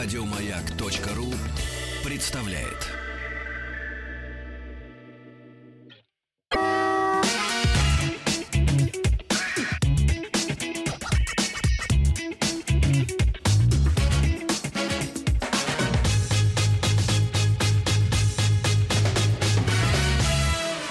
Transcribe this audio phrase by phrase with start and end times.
[0.00, 1.34] Радиомаяк.ру
[2.04, 2.86] представляет.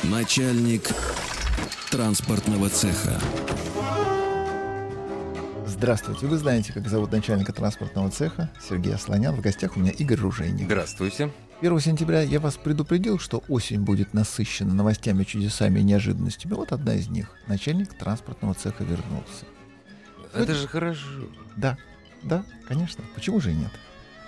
[0.04, 0.90] Начальник
[1.90, 3.22] транспортного цеха.
[5.78, 6.26] Здравствуйте.
[6.26, 9.36] Вы знаете, как зовут начальника транспортного цеха Сергей Слонян.
[9.36, 10.66] В гостях у меня Игорь Ружейник.
[10.66, 11.32] Здравствуйте.
[11.62, 16.54] 1 сентября я вас предупредил, что осень будет насыщена новостями, чудесами и неожиданностями.
[16.54, 17.30] Вот одна из них.
[17.46, 19.46] Начальник транспортного цеха вернулся.
[20.34, 21.06] Это же хорошо.
[21.56, 21.78] Да,
[22.24, 23.04] да, конечно.
[23.14, 23.72] Почему же и нет?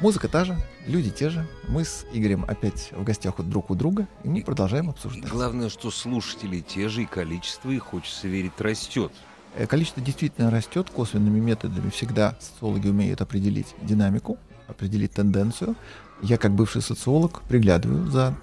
[0.02, 0.56] Музыка та же,
[0.86, 1.48] люди те же.
[1.68, 5.28] Мы с Игорем опять в гостях у друг у друга, и мы продолжаем обсуждать.
[5.28, 9.12] Главное, что слушатели те же, и количество их, хочется верить, растет.
[9.56, 11.90] Э, количество действительно растет косвенными методами.
[11.90, 15.76] Всегда социологи умеют определить динамику, определить тенденцию.
[16.22, 18.36] Я, как бывший социолог, приглядываю за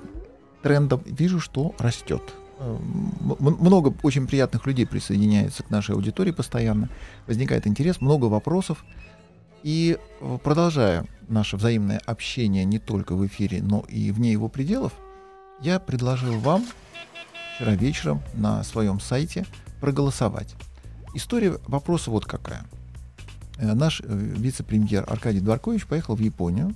[0.62, 2.22] трендом, вижу, что растет.
[2.58, 2.76] Э,
[3.38, 6.88] много очень приятных людей присоединяется к нашей аудитории постоянно.
[7.26, 8.84] Возникает интерес, много вопросов.
[9.62, 14.92] И э, продолжая наше взаимное общение не только в эфире, но и вне его пределов,
[15.60, 16.64] я предложил вам
[17.54, 19.46] вчера вечером на своем сайте
[19.80, 20.54] проголосовать.
[21.16, 22.66] История вопроса вот какая.
[23.56, 26.74] Э, наш э, вице-премьер Аркадий Дворкович поехал в Японию.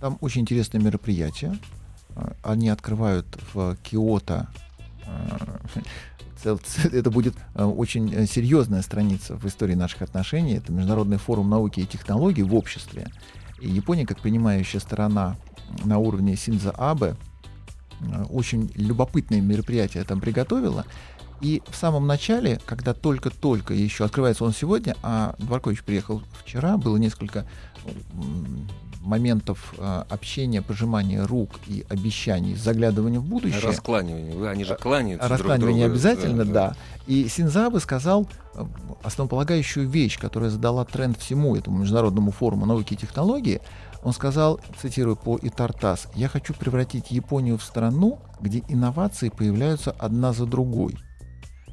[0.00, 1.56] Там очень интересное мероприятие.
[2.16, 4.48] Э, они открывают в Киото
[6.44, 10.54] это будет очень серьезная страница в истории наших отношений.
[10.54, 13.06] Это Международный форум науки и технологий в обществе.
[13.60, 15.36] И Япония, как принимающая сторона
[15.84, 17.14] на уровне Синза Абе,
[18.30, 20.84] очень любопытное мероприятие там приготовила.
[21.40, 26.96] И в самом начале, когда только-только еще открывается он сегодня, а Дворкович приехал вчера, было
[26.96, 27.44] несколько
[29.06, 33.60] моментов э, общения, пожимания рук и обещаний, заглядывания в будущее.
[33.60, 34.50] Раскланивание.
[34.50, 35.28] Они же кланяются.
[35.28, 36.10] Раскланивание друг друга.
[36.10, 36.68] обязательно, да, да.
[36.70, 36.76] да.
[37.06, 38.28] И Синзабе сказал
[39.02, 43.60] основополагающую вещь, которая задала тренд всему этому международному форуму науки и технологии.
[44.02, 50.32] Он сказал, цитирую по Итартас, «Я хочу превратить Японию в страну, где инновации появляются одна
[50.32, 50.96] за другой.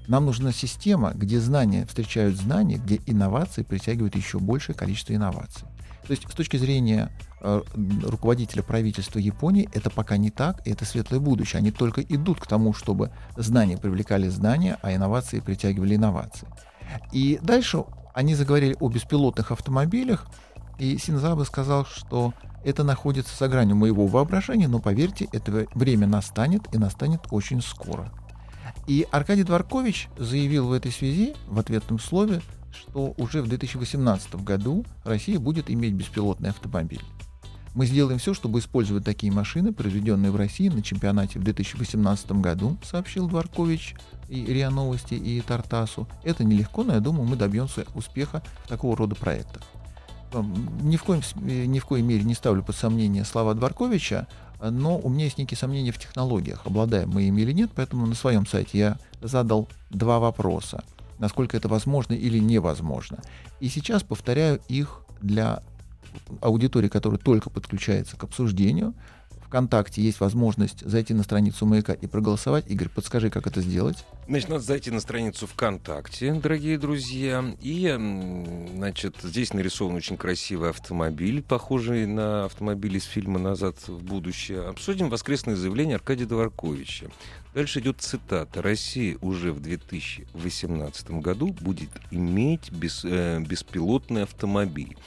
[0.07, 5.67] Нам нужна система, где знания встречают знания, где инновации притягивают еще большее количество инноваций.
[6.05, 7.09] То есть с точки зрения
[7.41, 7.61] э,
[8.03, 11.59] руководителя правительства Японии это пока не так, и это светлое будущее.
[11.59, 16.47] Они только идут к тому, чтобы знания привлекали знания, а инновации притягивали инновации.
[17.13, 20.27] И дальше они заговорили о беспилотных автомобилях,
[20.77, 22.33] и Синзабе сказал, что
[22.65, 28.11] это находится за гранью моего воображения, но поверьте, это время настанет и настанет очень скоро.
[28.87, 32.41] И Аркадий Дворкович заявил в этой связи в ответном слове,
[32.71, 37.01] что уже в 2018 году Россия будет иметь беспилотный автомобиль.
[37.75, 42.77] Мы сделаем все, чтобы использовать такие машины, произведенные в России на чемпионате в 2018 году,
[42.83, 43.95] сообщил Дворкович
[44.29, 46.07] и РИА Новости, и Тартасу.
[46.23, 49.63] Это нелегко, но я думаю, мы добьемся успеха в такого рода проектах.
[50.81, 54.27] Ни в, коем, ни в коей мере не ставлю под сомнение слова Дворковича,
[54.71, 58.15] но у меня есть некие сомнения в технологиях, обладаем мы ими или нет, поэтому на
[58.15, 60.83] своем сайте я задал два вопроса,
[61.19, 63.19] насколько это возможно или невозможно.
[63.59, 65.63] И сейчас повторяю их для
[66.41, 68.93] аудитории, которая только подключается к обсуждению,
[69.53, 72.65] ВКонтакте есть возможность зайти на страницу Маяка и проголосовать.
[72.71, 74.03] Игорь, подскажи, как это сделать?
[74.27, 77.55] Значит, надо зайти на страницу ВКонтакте, дорогие друзья.
[77.61, 77.87] И,
[78.75, 84.61] значит, здесь нарисован очень красивый автомобиль, похожий на автомобиль из фильма «Назад в будущее».
[84.61, 87.11] Обсудим воскресное заявление Аркадия Дворковича.
[87.53, 88.59] Дальше идет цитата.
[88.59, 94.97] «Россия уже в 2018 году будет иметь без, э, беспилотный автомобиль».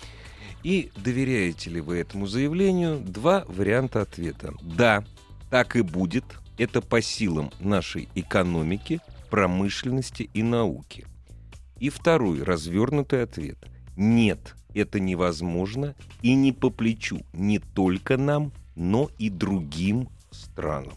[0.66, 2.98] И доверяете ли вы этому заявлению?
[2.98, 4.52] Два варианта ответа.
[4.62, 5.04] Да,
[5.48, 6.24] так и будет.
[6.58, 9.00] Это по силам нашей экономики,
[9.30, 11.06] промышленности и науки.
[11.78, 13.58] И второй развернутый ответ.
[13.96, 20.94] Нет, это невозможно и не по плечу не только нам, но и другим странам.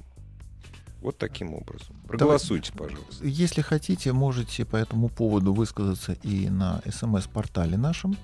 [1.00, 1.96] Вот таким образом.
[2.08, 3.24] Проголосуйте, пожалуйста.
[3.24, 8.18] Если хотите, можете по этому поводу высказаться и на смс-портале нашем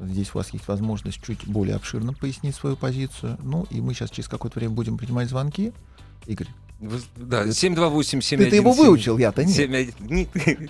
[0.00, 3.38] Здесь у вас есть возможность чуть более обширно пояснить свою позицию.
[3.42, 5.72] Ну, и мы сейчас через какое-то время будем принимать звонки.
[6.26, 6.48] Игорь.
[7.16, 9.56] Да, 728 Ты, ты его выучил, я-то нет.
[9.56, 10.28] 7,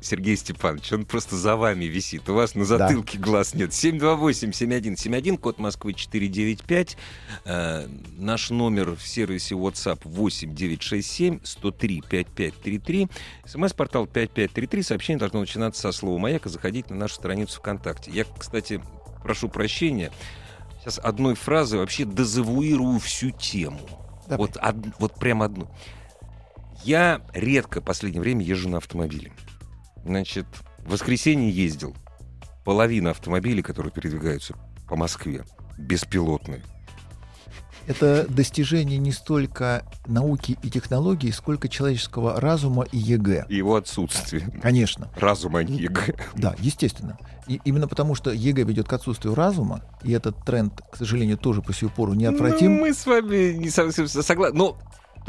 [0.00, 2.28] Сергей Степанович, он просто за вами висит.
[2.28, 3.24] У вас на затылке да.
[3.24, 3.70] глаз нет.
[3.70, 6.96] 728-7171, код Москвы 495.
[7.44, 13.08] Э, наш номер в сервисе WhatsApp 8967 103 5533.
[13.44, 14.82] СМС-портал 5533.
[14.82, 18.10] Сообщение должно начинаться со слова «Маяк» и заходить на нашу страницу ВКонтакте.
[18.10, 18.82] Я, кстати,
[19.22, 20.10] прошу прощения.
[20.80, 23.80] Сейчас одной фразой вообще дезавуирую всю тему.
[24.26, 24.46] Давай.
[24.46, 25.68] Вот, од- вот прям одну.
[26.84, 29.32] Я редко в последнее время езжу на автомобиле.
[30.08, 30.46] Значит,
[30.86, 31.94] в воскресенье ездил.
[32.64, 34.54] Половина автомобилей, которые передвигаются
[34.88, 35.44] по Москве,
[35.76, 36.62] беспилотные.
[37.86, 43.46] Это достижение не столько науки и технологий, сколько человеческого разума и ЕГЭ.
[43.50, 44.50] И его отсутствие.
[44.62, 46.14] Конечно, Разум, а не ЕГЭ.
[46.34, 47.18] да, естественно.
[47.46, 51.60] И именно потому, что ЕГЭ ведет к отсутствию разума, и этот тренд, к сожалению, тоже
[51.60, 52.76] по сию пору неотвратим.
[52.76, 54.56] Ну, мы с вами не совсем согласны.
[54.56, 54.78] Но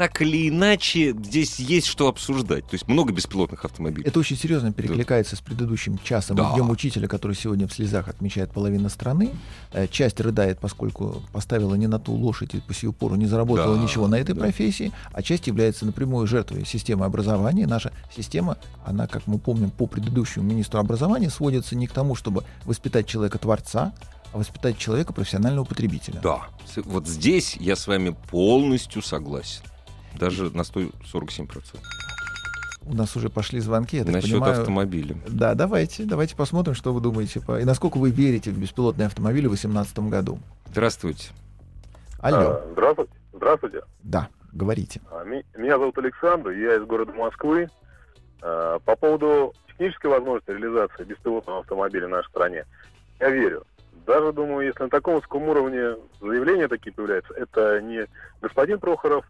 [0.00, 2.64] так или иначе, здесь есть что обсуждать.
[2.64, 4.08] То есть много беспилотных автомобилей.
[4.08, 6.54] Это очень серьезно перекликается с предыдущим часом Да.
[6.54, 9.28] Днем учителя, который сегодня в слезах отмечает половина страны.
[9.74, 13.76] Э, Часть рыдает, поскольку поставила не на ту лошадь и по сию пору не заработала
[13.76, 14.40] Да, ничего на этой да.
[14.40, 17.66] профессии, а часть является напрямую жертвой системы образования.
[17.66, 18.56] Наша система,
[18.86, 23.92] она, как мы помним по предыдущему министру образования, сводится не к тому, чтобы воспитать человека-творца,
[24.32, 26.20] а воспитать человека профессионального потребителя.
[26.22, 26.48] Да.
[26.86, 29.60] Вот здесь я с вами полностью согласен.
[30.18, 31.78] Даже на 147%.
[32.86, 34.58] У нас уже пошли звонки, я так Насчет понимаю.
[34.60, 35.16] автомобиля.
[35.28, 37.40] Да, давайте, давайте посмотрим, что вы думаете.
[37.40, 40.38] по- И насколько вы верите в беспилотные автомобили в 2018 году.
[40.70, 41.28] Здравствуйте.
[42.20, 42.38] Алло.
[42.62, 43.12] А, Здравствуйте.
[43.34, 43.80] Здравствуйте.
[44.02, 45.00] Да, говорите.
[45.10, 47.68] А, ми- Меня зовут Александр, я из города Москвы.
[48.42, 52.64] А, По поводу технической возможности реализации беспилотного автомобиля в нашей стране,
[53.20, 53.64] я верю.
[54.06, 58.06] Даже думаю, если на таком высоком уровне заявления такие появляются, это не
[58.40, 59.24] господин Прохоров,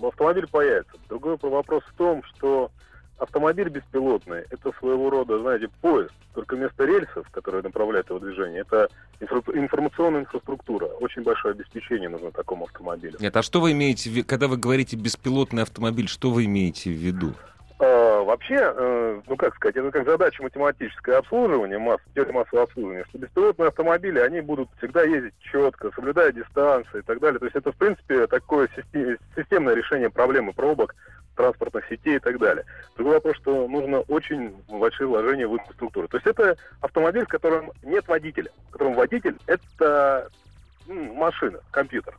[0.00, 0.92] автомобиль появится.
[1.08, 2.70] Другой вопрос в том, что
[3.18, 8.88] автомобиль беспилотный– это своего рода, знаете, поезд, только вместо рельсов, которые направляют его движение, это
[9.20, 10.86] информационная инфраструктура.
[10.86, 13.16] Очень большое обеспечение нужно такому автомобилю.
[13.20, 17.34] Нет, а что вы имеете когда вы говорите беспилотный автомобиль, что вы имеете в виду?
[18.24, 23.18] Вообще, э, ну как сказать, это как задача математическое обслуживание, масс, теория массового обслуживания, что
[23.18, 27.38] беспилотные автомобили, они будут всегда ездить четко, соблюдая дистанции и так далее.
[27.38, 30.94] То есть это, в принципе, такое систем- системное решение проблемы пробок,
[31.36, 32.64] транспортных сетей и так далее.
[32.96, 36.08] Другой вопрос, что нужно очень большие вложения в инфраструктуру.
[36.08, 40.28] То есть это автомобиль, в котором нет водителя, в котором водитель– это
[40.86, 42.16] машина, компьютер.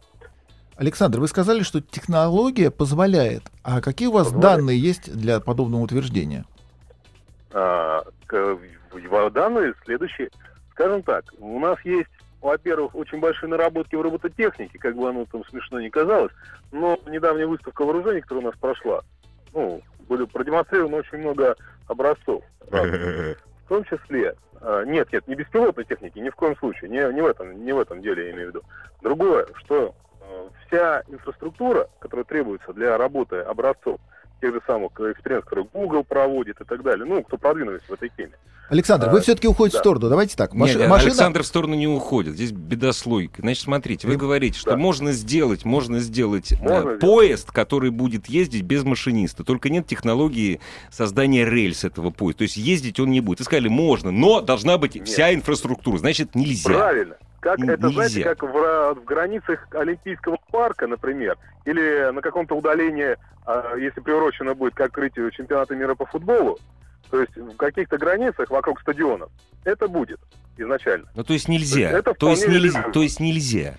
[0.76, 3.44] Александр, вы сказали, что технология позволяет.
[3.64, 4.58] А какие у вас Позволяет.
[4.58, 6.46] данные есть для подобного утверждения?
[7.54, 8.58] А, к-
[8.92, 10.30] в- данные следующие.
[10.72, 12.10] Скажем так, у нас есть,
[12.42, 16.32] во-первых, очень большие наработки в робототехнике, как бы оно там смешно не казалось,
[16.72, 19.02] но недавняя выставка вооружений, которая у нас прошла,
[19.54, 21.56] ну, были продемонстрировано очень много
[21.88, 22.44] образцов.
[22.72, 23.38] разных.
[23.66, 27.22] В том числе, а, нет, нет, не беспилотной техники, ни в коем случае, не, не,
[27.22, 28.64] в, этом, не в этом деле я имею в виду.
[29.02, 29.96] Другое, что
[30.68, 34.00] вся инфраструктура, которая требуется для работы образцов,
[34.42, 38.10] тех же самых экспериментов, которые Google проводит и так далее, ну, кто продвинулись в этой
[38.10, 38.34] теме.
[38.70, 39.84] Александр, вы А, все-таки уходите в да.
[39.84, 40.10] сторону.
[40.10, 40.54] Давайте так.
[40.54, 41.12] Маши- Нет, машина...
[41.12, 42.34] Александр в сторону не уходит.
[42.34, 43.42] Здесь бедослойка.
[43.42, 44.78] Значит, смотрите, вы говорите, что Да.
[44.78, 47.00] можно сделать, можно сделать э, Можно сделать.
[47.02, 49.44] поезд, который будет ездить без машиниста.
[49.44, 50.60] Только нет технологии
[50.92, 52.40] создания рельс этого поезда.
[52.40, 53.40] То есть ездить он не будет.
[53.40, 55.08] Вы сказали, можно, но должна быть Нет.
[55.08, 55.98] вся инфраструктура.
[55.98, 56.70] Значит, нельзя.
[56.70, 57.16] Правильно.
[57.44, 58.36] Как Н- это, знаете, нельзя.
[58.36, 64.76] как в, в границах Олимпийского парка, например, или на каком-то удалении, а, если приурочено будет
[64.76, 66.58] к открытию чемпионата мира по футболу,
[67.10, 69.30] то есть в каких-то границах вокруг стадионов,
[69.66, 70.22] это будет
[70.58, 71.10] изначально.
[71.16, 71.90] Ну, то есть нельзя.
[71.92, 72.84] Это То есть нельзя.
[72.94, 73.76] То есть нельзя.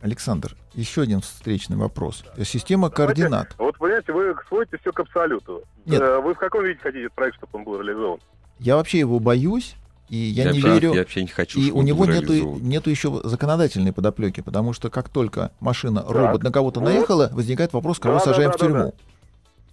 [0.00, 2.24] Александр, еще один встречный вопрос.
[2.44, 3.54] Система Давайте- координат.
[3.58, 5.62] Вот, понимаете, вы сводите все к абсолюту.
[5.84, 6.00] Нет.
[6.00, 8.18] Э, Вы в каком виде хотите проект, чтобы он был реализован?
[8.58, 9.76] Я вообще его боюсь,
[10.08, 10.92] и я, не вообще- верю.
[10.94, 15.08] Я вообще не хочу, И у него нету, нету еще законодательной подоплеки, потому что как
[15.08, 16.86] только машина, Так, робот на кого-то вот.
[16.86, 18.94] наехала, возникает вопрос, кого Да, да, сажаем да, в да, тюрьму.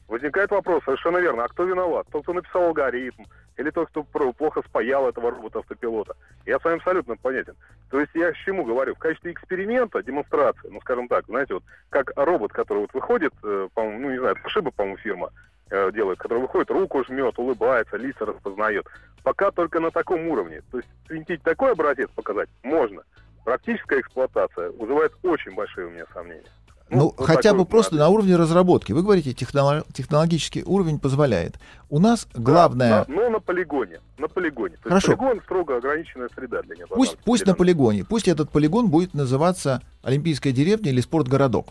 [0.07, 2.07] Возникает вопрос, совершенно верно, а кто виноват?
[2.11, 3.23] Тот, кто написал алгоритм,
[3.57, 6.15] или тот, кто плохо спаял этого робота-автопилота?
[6.47, 7.53] Я с вами абсолютно понятен.
[7.91, 8.95] То есть я к чему говорю?
[8.95, 13.67] В качестве эксперимента, демонстрации, ну, скажем так, знаете, вот как робот, который вот выходит, э,
[13.73, 15.29] по-моему, ну, не знаю, Toshiba, по-моему, фирма
[15.69, 18.85] э, делает, который выходит, руку жмет, улыбается, лица распознает.
[19.23, 20.61] Пока только на таком уровне.
[20.71, 23.01] То есть свинтить такой образец показать можно.
[23.43, 26.43] Практическая эксплуатация вызывает очень большие у меня сомнения.
[26.91, 28.93] Ну, вот хотя бы просто на уровне разработки.
[28.93, 31.55] Вы говорите, техноло- технологический уровень позволяет.
[31.89, 33.99] У нас главное, Да, но на полигоне.
[34.17, 34.75] На полигоне.
[34.77, 35.11] То Хорошо.
[35.11, 36.87] есть полигон строго ограниченная среда для него.
[36.95, 41.67] пусть, пусть на полигоне, пусть этот полигон будет называться Олимпийская деревня или спортгородок.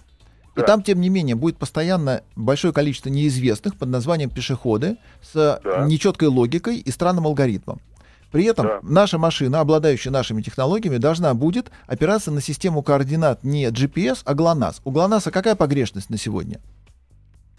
[0.58, 0.66] И Да.
[0.66, 5.84] там, тем не менее, будет постоянно большое количество неизвестных под названием пешеходы с Да.
[5.86, 7.80] нечеткой логикой и странным алгоритмом.
[8.32, 8.78] При этом Да.
[8.82, 14.80] наша машина, обладающая нашими технологиями, должна будет опираться на систему координат не GPS, а ГЛОНАСС.
[14.84, 16.58] У ГЛОНАССа какая погрешность на сегодня?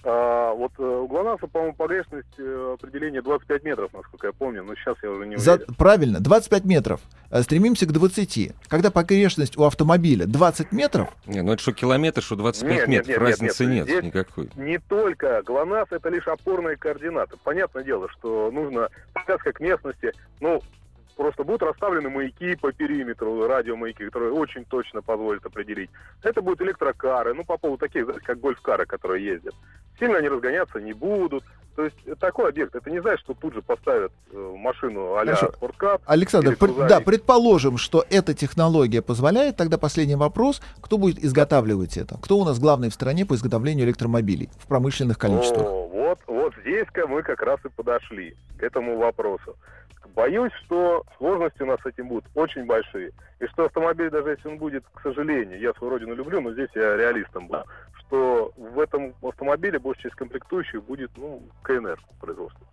[0.03, 4.73] А, вот э, у ГЛОНАССа, по-моему, погрешность э, определения 25 метров, насколько я помню, но
[4.75, 5.73] сейчас я уже не За- уверен.
[5.75, 7.01] правильно, 25 метров.
[7.31, 8.53] Э, Стремимся к 20.
[8.69, 13.07] Когда погрешность у автомобиля 20 метров, Не, ну это что километр, что 25 Нет, нет,
[13.07, 14.49] метров, нет, разницы нет, нет, здесь- никакой.
[14.55, 17.35] Не только ГЛОНАСС, это лишь опорные координаты.
[17.43, 20.61] Понятное дело, что нужно подсказка к местности, ну,
[21.19, 25.89] просто будут расставлены маяки по периметру, радиомаяки, которые очень точно позволят определить.
[26.23, 29.53] Это будут электрокары, ну, по поводу таких, знаете, как гольф-кары, которые ездят.
[29.99, 31.43] Сильно они разгоняться не будут.
[31.75, 35.35] То есть э, такой объект, это не значит, что тут же поставят э, машину а-ля
[35.35, 36.01] спорткап.
[36.05, 42.17] Александр, пред- да, предположим, что эта технология позволяет, тогда последний вопрос, кто будет изготавливать это?
[42.21, 45.67] Кто у нас главный в стране по изготовлению электромобилей в промышленных количествах?
[45.67, 49.55] О, вот, вот здесь-ка мы как раз и подошли к этому вопросу.
[50.15, 53.11] Боюсь, что сложности у нас с этим будут очень большие.
[53.39, 56.69] И что автомобиль, даже если он будет, к сожалению, я свою родину люблю, но здесь
[56.75, 57.63] я реалистом был,
[57.99, 62.65] что в этом автомобиле большая часть комплектующих будет, ну, КНР производства.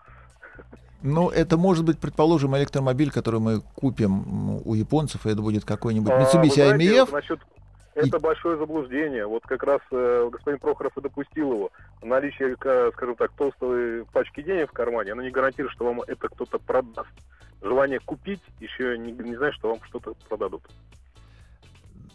[1.02, 6.10] Ну, это может быть, предположим, электромобиль, который мы купим у японцев, и это будет какой-нибудь
[6.10, 7.00] А, Mitsubishi знаете, IMF.
[7.00, 7.40] вот насчет-
[7.96, 9.26] Это большое заблуждение.
[9.26, 11.70] Вот как раз э, господин Прохоров и допустил его.
[12.02, 16.28] Наличие, ка- скажем так, толстой пачки денег в кармане, оно не гарантирует, что вам это
[16.28, 17.08] кто-то продаст.
[17.62, 20.62] Желание купить еще не, не значит, что вам что-то продадут.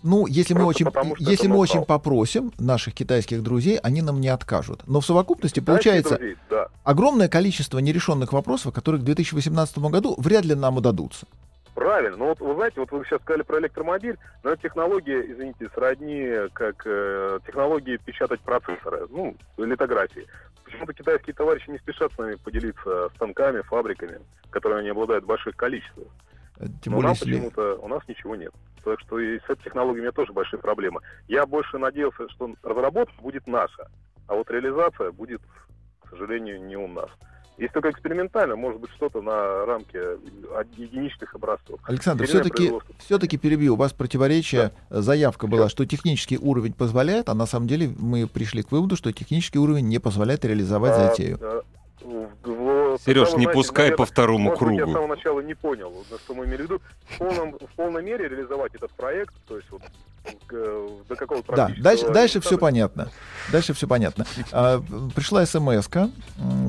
[0.03, 4.19] Ну, если мы Просто очень, потому, если мы очень попросим наших китайских друзей, они нам
[4.19, 4.81] не откажут.
[4.87, 6.67] Но в совокупности Китайские получается друзья, да.
[6.83, 11.27] огромное количество нерешенных вопросов, которые к 2018 году вряд ли нам удадутся.
[11.81, 12.15] Правильно.
[12.15, 16.31] Но вот вы знаете, вот вы сейчас сказали про электромобиль, но эта технология, извините, сродни
[16.53, 20.27] как э, технологии печатать процессоры, ну, литографии.
[20.63, 24.19] Почему-то китайские товарищи не спешат с нами поделиться станками, фабриками,
[24.51, 26.05] которые они обладают в больших количествах.
[26.59, 27.25] Э, Тем Но более, если...
[27.25, 28.53] почему-то у нас ничего нет.
[28.83, 31.01] Так что и с этой технологией у меня тоже большие проблемы.
[31.27, 33.89] Я больше надеялся, что разработка будет наша,
[34.27, 35.41] а вот реализация будет,
[36.03, 37.09] к сожалению, не у нас.
[37.57, 40.17] Если только экспериментально, может быть, что-то на рамке
[40.77, 41.79] единичных образцов.
[41.83, 43.73] Александр, все-таки все-таки перебью.
[43.73, 48.25] У вас противоречие, э, заявка была, что технический уровень позволяет, а на самом деле мы
[48.27, 51.37] пришли к выводу, что технический уровень не позволяет реализовать А, затею.
[51.41, 51.61] а,
[52.01, 54.91] в- в- Сереж, не знаете, пускай наверное, по второму может быть, я с кругу.
[54.93, 56.81] самого начала не понял, вот, что мы имели в виду.
[57.09, 59.81] В, полном, в полной мере реализовать этот проект, то есть вот
[60.49, 63.09] до какого-то Да, дальше, дальше все понятно.
[63.51, 64.25] Дальше все понятно.
[64.51, 64.83] А,
[65.15, 65.87] пришла смс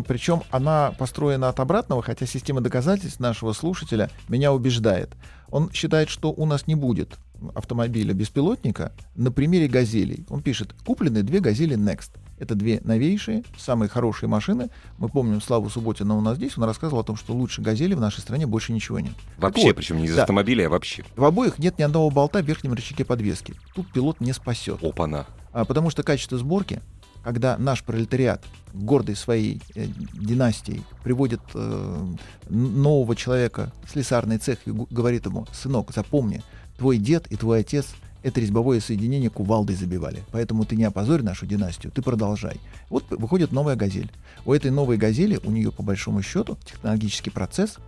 [0.06, 5.11] причем она построена от обратного, хотя система доказательств нашего слушателя меня убеждает.
[5.52, 7.18] Он считает, что у нас не будет
[7.54, 10.25] автомобиля беспилотника на примере газелей.
[10.30, 12.11] Он пишет, куплены две газели Next.
[12.38, 14.71] Это две новейшие, самые хорошие машины.
[14.99, 16.56] Мы помним Славу Субботина у нас здесь.
[16.56, 19.12] Он рассказывал о том, что лучше газели в нашей стране больше ничего нет.
[19.37, 20.23] Вообще, вот, причем не из да.
[20.23, 21.04] автомобиля, а вообще.
[21.14, 23.54] В обоих нет ни одного болта в верхнем рычаге подвески.
[23.75, 24.82] Тут пилот не спасет.
[24.82, 25.26] Опа-на.
[25.52, 26.80] А, потому что качество сборки,
[27.23, 32.07] когда наш пролетариат, гордый своей э, династией, приводит э,
[32.49, 36.43] нового человека в слесарный цех и говорит ему, сынок, запомни,
[36.79, 37.87] твой дед и твой отец
[38.23, 40.23] это резьбовое соединение кувалдой забивали.
[40.31, 42.61] Поэтому ты не опозорь нашу династию, ты продолжай.
[42.88, 44.11] Вот выходит новая газель.
[44.45, 47.79] У этой новой газели, у нее по большому счету, технологический процесс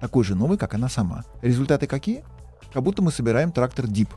[0.00, 1.24] такой же новый, как она сама.
[1.42, 2.24] Результаты какие?
[2.72, 4.10] Как будто мы собираем трактор Дип.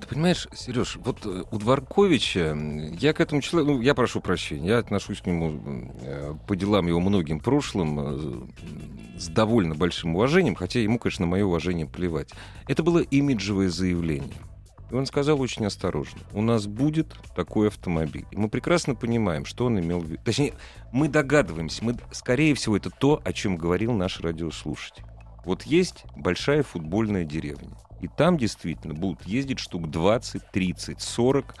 [0.00, 2.56] Ты понимаешь, Сереж, вот э, у Дворковича,
[2.98, 6.86] я к этому человеку, ну, я прошу прощения, я отношусь к нему э, по делам
[6.86, 12.30] его многим прошлым э, с довольно большим уважением, хотя ему, конечно, мое уважение плевать.
[12.66, 14.38] Это было имиджевое заявление.
[14.90, 18.26] И он сказал очень осторожно, у нас будет такой автомобиль.
[18.30, 20.20] И мы прекрасно понимаем, что он имел в виду.
[20.24, 20.54] Точнее,
[20.92, 25.04] мы догадываемся, мы, скорее всего, это то, о чем говорил наш радиослушатель.
[25.44, 27.70] Вот есть большая футбольная деревня.
[28.00, 31.54] И там действительно будут ездить штук 20, 30, 40.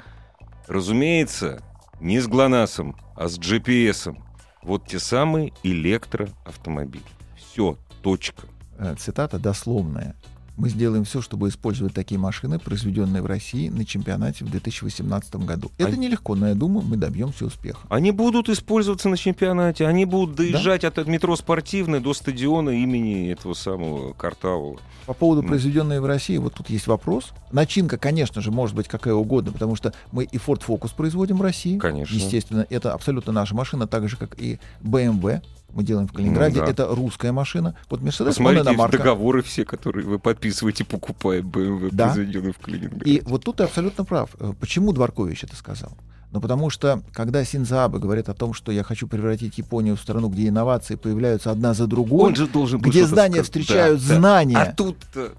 [0.68, 1.62] Разумеется,
[2.00, 4.16] не с ГЛОНАССом, а с GPS.
[4.62, 7.04] Вот те самые электроавтомобили.
[7.36, 8.46] Все, точка.
[8.78, 10.16] Э, цитата дословная.
[10.60, 15.72] Мы сделаем все, чтобы использовать такие машины, произведенные в России на чемпионате в 2018 году.
[15.78, 17.80] Это А- нелегко, но я думаю, мы добьемся успеха.
[17.88, 23.54] Они будут использоваться на чемпионате, они будут доезжать от метро спортивной до стадиона имени этого
[23.54, 24.78] самого Картавого.
[25.06, 25.48] По поводу М.
[25.48, 27.32] произведенные в России, вот тут есть вопрос.
[27.52, 31.42] Начинка, конечно же, может быть какая угодно, потому что мы и Ford Focus производим в
[31.42, 31.78] России.
[31.78, 32.14] Конечно.
[32.14, 35.40] Естественно, это абсолютно наша машина, так же, как и BMW.
[35.72, 36.60] Мы делаем в Калининграде.
[36.60, 36.70] Ну да.
[36.70, 37.76] Это русская машина.
[37.88, 38.98] Вот он Посмотрите иномарка.
[38.98, 42.12] договоры все, которые вы подписываете, покупая BMW, Да.
[42.12, 43.10] произведенный в Калининграде.
[43.10, 44.30] И вот тут ты абсолютно прав.
[44.40, 45.92] Э, Почему Дворкович это сказал?
[46.32, 50.28] Ну, потому что, когда Синзаабе говорит о том, что я хочу превратить Японию в страну,
[50.28, 53.44] где инновации появляются одна за другой, Он же должен где знания сказать.
[53.46, 54.14] встречают Да, да.
[54.16, 54.56] знания.
[54.56, 55.28] А тут-то...
[55.30, 55.34] То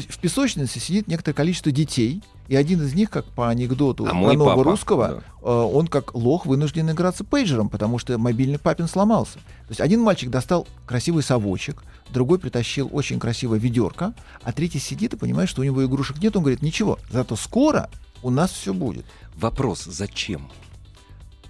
[0.00, 4.12] есть в песочнице сидит некоторое количество детей И один из них, как по анекдоту А
[4.14, 5.22] нового папа, русского, да.
[5.42, 9.34] э, он как лох вынужден играться пейджером, потому что мобильный папин сломался.
[9.34, 15.14] То есть один мальчик достал красивый совочек, другой притащил очень красивое ведерко, а третий сидит
[15.14, 16.36] и понимает, что у него игрушек нет.
[16.36, 17.90] Он говорит, ничего, зато скоро
[18.22, 19.04] у нас все будет.
[19.36, 20.48] Вопрос, зачем?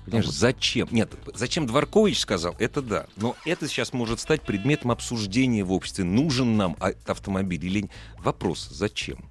[0.06, 0.34] Понимаешь, вот.
[0.34, 0.88] зачем?
[0.92, 3.06] Нет, зачем Дворкович сказал, это да.
[3.16, 6.04] Но это сейчас может стать предметом обсуждения в обществе.
[6.04, 7.90] Нужен нам а- автомобиль или нет?
[8.18, 9.28] Вопрос, зачем?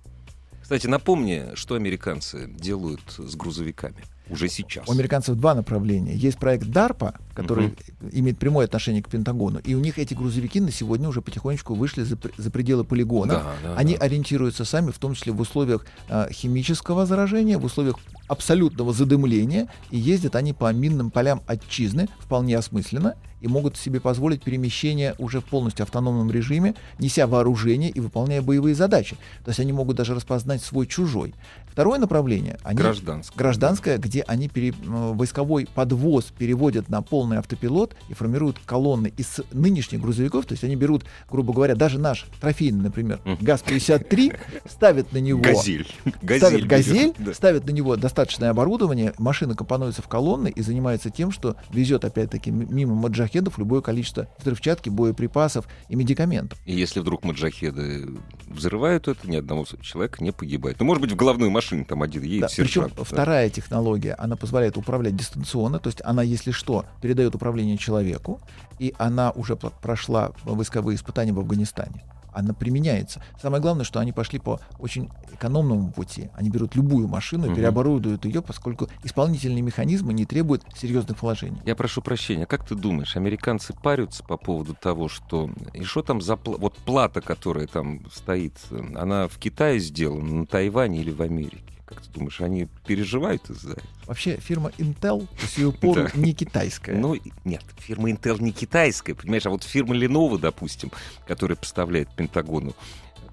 [0.65, 4.89] Кстати, напомни, что американцы делают с грузовиками уже сейчас.
[4.89, 6.15] У американцев два направления.
[6.15, 7.75] Есть проект DARPA, который
[8.11, 12.03] имеет прямое отношение к Пентагону, и у них эти грузовики на сегодня уже потихонечку вышли
[12.03, 13.33] за, за пределы полигона.
[13.33, 14.05] Да, да, Они да.
[14.05, 19.97] ориентируются сами, в том числе в условиях а, химического заражения, в условиях абсолютного задымления, и
[19.97, 25.45] ездят они по минным полям отчизны вполне осмысленно и могут себе позволить перемещение уже в
[25.45, 29.17] полностью автономном режиме, неся вооружение и выполняя боевые задачи.
[29.43, 31.35] То есть они могут даже распознать свой-чужой.
[31.71, 33.37] Второе направление, они Гражданское.
[33.37, 40.01] гражданское, где они пере- войсковой подвоз переводят на полный автопилот и формируют колонны из нынешних
[40.01, 43.37] грузовиков, то есть они берут, грубо говоря, даже наш трофейный, например, Мгм.
[43.41, 44.37] ГАЗ-53,
[44.69, 45.87] ставят на него Газель.
[46.23, 51.55] ставят газель, ставят на него достаточное оборудование, машина компонуется в колонны и занимается тем, что
[51.71, 56.59] везет опять-таки мимо маджахедов любое количество взрывчатки, боеприпасов и медикаментов.
[56.65, 58.07] И если вдруг маджахеды
[58.47, 60.77] взрывают это, ни одного человека не погибает.
[60.79, 63.03] Ну, может быть, в головную машину там один едет Да, причем да.
[63.03, 68.41] вторая технология, она позволяет управлять дистанционно, то есть она, если что, передает управление человеку,
[68.77, 72.03] и она уже прошла войсковые испытания в Афганистане.
[72.33, 73.23] Она применяется.
[73.41, 76.29] Самое главное, что они пошли по очень экономному пути.
[76.33, 81.61] Они берут любую машину и переоборудуют ее, поскольку исполнительные механизмы не требуют серьезных вложений.
[81.65, 85.49] Я прошу прощения, как ты думаешь, американцы парятся по поводу того, что...
[85.73, 86.33] И что там за...
[86.33, 88.57] пла- Вот плата, которая там стоит,
[88.95, 91.74] она в Китае сделана, на Тайване или в Америке?
[91.85, 93.87] Как ты думаешь, они переживают из-за этого?
[94.07, 96.95] Вообще фирма Intel по сию пору не китайская.
[96.97, 100.91] Ну, нет, фирма Intel не китайская, понимаешь, а вот фирма Lenovo, допустим,
[101.27, 102.75] которая поставляет Пентагону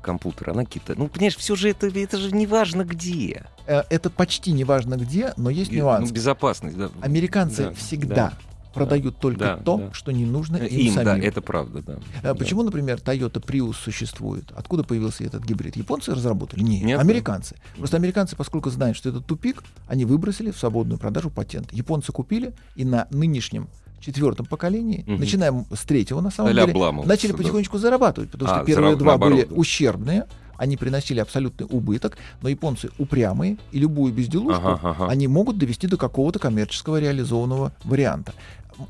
[0.02, 0.96] компьютер, она китай.
[0.98, 3.46] Ну, понимаешь, все же это, это же не важно где.
[3.66, 6.08] Э, Это почти не важно где, но есть И, нюанс.
[6.08, 6.90] Ну, безопасность, да.
[7.00, 8.32] Американцы Да, всегда да.
[8.72, 9.92] Продают только да, то, да.
[9.92, 11.22] что не нужно им, Им, да, самим.
[11.24, 11.98] это правда, да.
[12.18, 12.34] А Да.
[12.34, 14.44] Почему, например, Toyota Prius существует?
[14.56, 15.76] Откуда появился этот гибрид?
[15.76, 16.62] Японцы разработали?
[16.62, 17.56] Нет, Нет, американцы.
[17.76, 21.72] Просто американцы, поскольку знают, что это тупик, они выбросили в свободную продажу патент.
[21.72, 23.68] Японцы купили, и на нынешнем
[24.00, 25.20] четвертом поколении, Мгм.
[25.20, 27.36] начинаем с третьего на самом Стали деле, начали да.
[27.36, 29.60] потихонечку зарабатывать, потому что А, первые зараб- два были наоборот, да.
[29.60, 35.06] ущербные, они приносили абсолютный убыток, но японцы упрямые, и любую безделушку Ага, ага.
[35.08, 38.32] они могут довести до какого-то коммерческого реализованного варианта.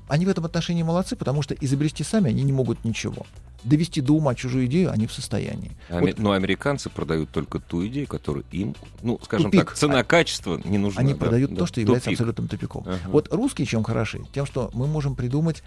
[0.08, 3.26] Они в этом отношении молодцы, потому что изобрести сами они не могут ничего.
[3.64, 5.72] Довести до ума чужую идею они в состоянии.
[5.88, 9.68] Ами- Вот Но американцы продают только ту идею, которую им, ну, скажем Тупик.
[9.68, 11.00] так, цена-качество не нужна.
[11.00, 11.58] они да, продают да.
[11.58, 12.18] то, что является Тупик.
[12.20, 12.82] абсолютным тупиком.
[12.86, 12.98] Ага.
[13.06, 14.20] Вот русские чем хороши?
[14.34, 15.62] Тем, что мы можем придумать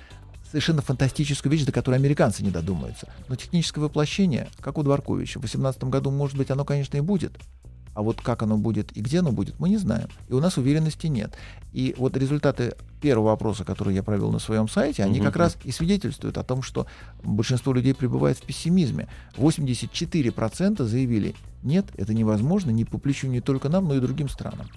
[0.49, 3.11] совершенно фантастическую вещь, до которой американцы не додумаются.
[3.27, 7.33] Но техническое воплощение, как у Дворковича, в 2018 году, может быть, оно, конечно, и будет.
[7.95, 10.09] А вот как оно будет и где оно будет, мы не знаем.
[10.29, 11.33] И у нас уверенности нет.
[11.73, 15.25] И вот результаты первого опроса, который я провел на своем сайте, они Мгм.
[15.27, 16.87] как раз и свидетельствуют о том, что
[17.23, 19.07] большинство людей пребывает в пессимизме.
[19.37, 24.67] 84% заявили, нет, это невозможно, не по плечу не только нам, но и другим странам.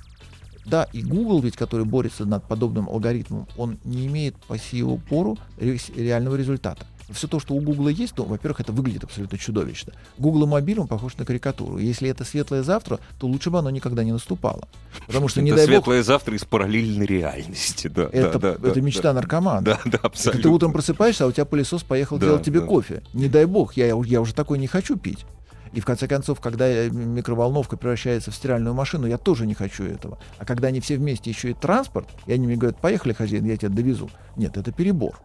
[0.64, 5.38] Да, и Google, ведь, который борется над подобным алгоритмом, он не имеет по сию пору
[5.58, 6.86] ре- реального результата.
[7.10, 9.92] Все то, что у Google есть, то, во-первых, это выглядит абсолютно чудовищно.
[10.18, 11.78] Google мобиль, он похож на карикатуру.
[11.78, 14.68] Если это светлое завтра, то лучше бы оно никогда не наступало.
[15.06, 17.88] Потому что, не это дай бог, светлое завтра из параллельной реальности.
[17.88, 19.62] Да, это, да, да, это да, мечта наркомана.
[19.62, 20.42] Да, да, Это абсолютно.
[20.42, 22.66] ты утром просыпаешься, а у тебя пылесос поехал Да, делать тебе да.
[22.66, 23.02] кофе.
[23.14, 25.24] Не дай бог, я, я уже такой не хочу пить.
[25.72, 29.84] И в конце концов, когда э, микроволновка превращается в стиральную машину, я тоже не хочу
[29.84, 30.18] этого.
[30.38, 33.56] А когда они все вместе еще и транспорт, и они мне говорят, поехали, хозяин, я
[33.56, 34.10] тебя довезу.
[34.36, 35.20] Нет, это перебор.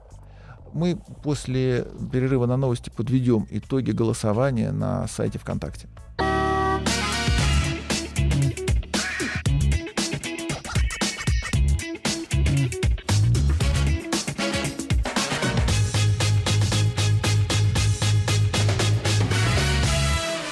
[0.73, 5.87] Мы после перерыва на новости подведем итоги голосования на сайте ВКонтакте.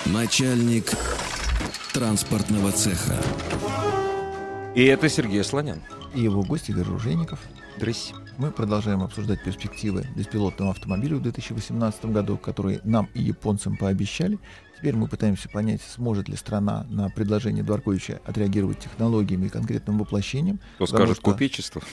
[0.06, 0.92] Начальник
[1.94, 3.16] транспортного цеха.
[4.76, 5.82] И это Сергей Слонян.
[6.14, 7.40] И его гость Игорь Ружейников.
[7.78, 8.14] Здрасте.
[8.42, 14.40] Мы продолжаем обсуждать перспективы беспилотного автомобиля в 2018 году, которые нам и японцам пообещали.
[14.76, 20.60] Теперь мы пытаемся понять, сможет ли страна на предложение Дворковича отреагировать технологиями и конкретным воплощением.
[20.78, 21.84] Кто скажет что- купечество?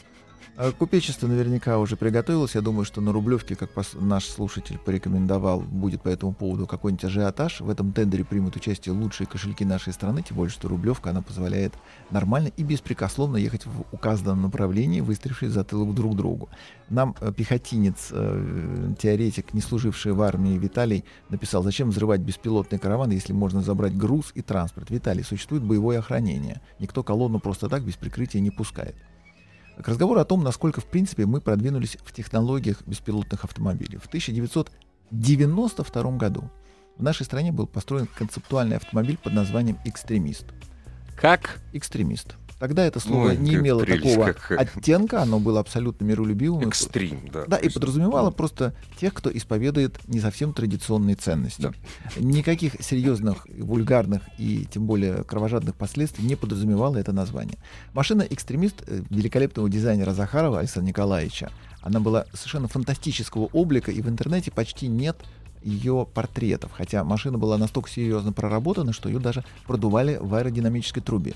[0.60, 2.56] А Купечество наверняка уже приготовилось.
[2.56, 7.60] Я думаю, что на Рублевке, как наш слушатель порекомендовал, будет по этому поводу какой-нибудь ажиотаж.
[7.60, 11.74] В этом тендере примут участие лучшие кошельки нашей страны, тем более, что Рублевка, она позволяет
[12.10, 16.48] нормально и беспрекословно ехать в указанном направлении, выстроившись затылок друг другу.
[16.90, 23.10] Нам э, пехотинец, э, теоретик, не служивший в армии Виталий, написал, зачем взрывать беспилотный караван,
[23.10, 24.90] если можно забрать груз и транспорт.
[24.90, 26.60] Виталий, существует боевое охранение.
[26.80, 28.96] Никто колонну просто так без прикрытия не пускает.
[29.82, 33.98] К разговору о том, насколько, в принципе, мы продвинулись в технологиях беспилотных автомобилей.
[33.98, 36.50] В 1992 году
[36.96, 40.46] в нашей стране был построен концептуальный автомобиль под названием «Экстремист».
[41.16, 41.60] Как?
[41.72, 42.34] Экстремист.
[42.58, 44.58] Тогда это слово Ой, не имело такого какая.
[44.58, 46.68] оттенка, оно было абсолютно миролюбивым.
[46.68, 47.44] Экстрим, да.
[47.46, 51.62] Да, и есть, подразумевало ну, просто тех, кто исповедует не совсем традиционные ценности.
[51.62, 51.72] Да.
[52.16, 57.58] Никаких серьезных, вульгарных и тем более кровожадных последствий не подразумевало это название.
[57.92, 64.08] Машина «Экстремист» э, великолепного дизайнера Захарова Александра Николаевича, она была совершенно фантастического облика, и в
[64.08, 65.16] интернете почти нет
[65.62, 71.34] ее портретов, хотя машина была настолько серьезно проработана, что ее даже продували в аэродинамической трубе.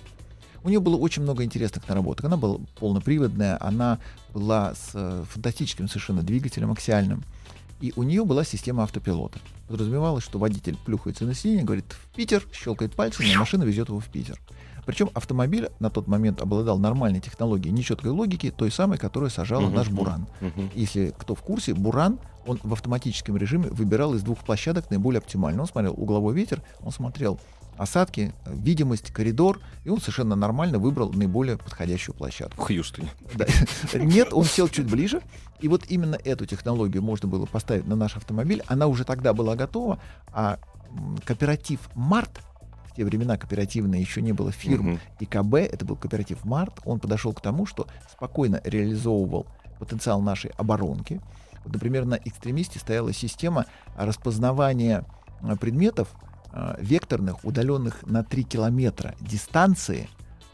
[0.64, 2.25] У нее было очень много интересных наработок.
[2.27, 3.98] Она была полноприводная, она
[4.33, 7.25] была с э, фантастическим совершенно двигателем аксиальным.
[7.81, 9.40] И у нее была система автопилота.
[9.66, 13.98] Подразумевалось, что водитель плюхается на сиденье, говорит «в Питер», щелкает пальцами, и машина везет его
[13.98, 14.38] в Питер.
[14.87, 19.75] Причем автомобиль на тот момент обладал нормальной технологией нечеткой логики, той самой, которую сажал Мгм,
[19.75, 20.27] наш Буран.
[20.40, 20.70] мгм.
[20.75, 25.62] Если кто в курсе, Буран, он в автоматическом режиме выбирал из двух площадок наиболее оптимально.
[25.62, 27.38] Он смотрел угловой ветер, он смотрел
[27.83, 32.62] осадки, э, видимость, коридор, и он совершенно нормально выбрал наиболее подходящую площадку.
[32.62, 33.11] В Хьюстоне.
[33.35, 33.47] Да.
[33.95, 35.21] Нет, он сел чуть ближе,
[35.61, 38.62] и вот именно эту технологию можно было поставить на наш автомобиль.
[38.66, 40.01] Она уже тогда была готова,
[40.33, 40.59] а
[41.25, 42.40] кооператив «Март»,
[42.90, 45.01] в те времена кооперативные еще не было фирм, Мгм.
[45.18, 49.47] и КБ, это был кооператив «Март», он подошел к тому, что спокойно реализовывал
[49.79, 51.21] потенциал нашей оборонки.
[51.64, 53.66] Вот, например, на «Экстремисте» стояла система
[53.97, 55.05] распознавания
[55.40, 56.09] а, предметов
[56.53, 60.09] а, векторных, удаленных на 3 километра дистанции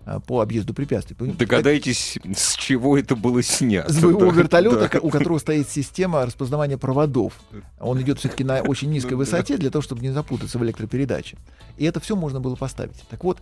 [0.04, 1.16] а, по объезду препятствий.
[1.16, 3.92] Догадайтесь, с чего это было снято.
[3.92, 5.00] С боевого Да, вертолета, да.
[5.00, 7.34] у которого стоит система распознавания проводов.
[7.80, 11.36] Он идет все-таки на очень низкой высоте для того, чтобы не запутаться в электропередаче.
[11.76, 13.02] И это все можно было поставить.
[13.10, 13.38] Так вот,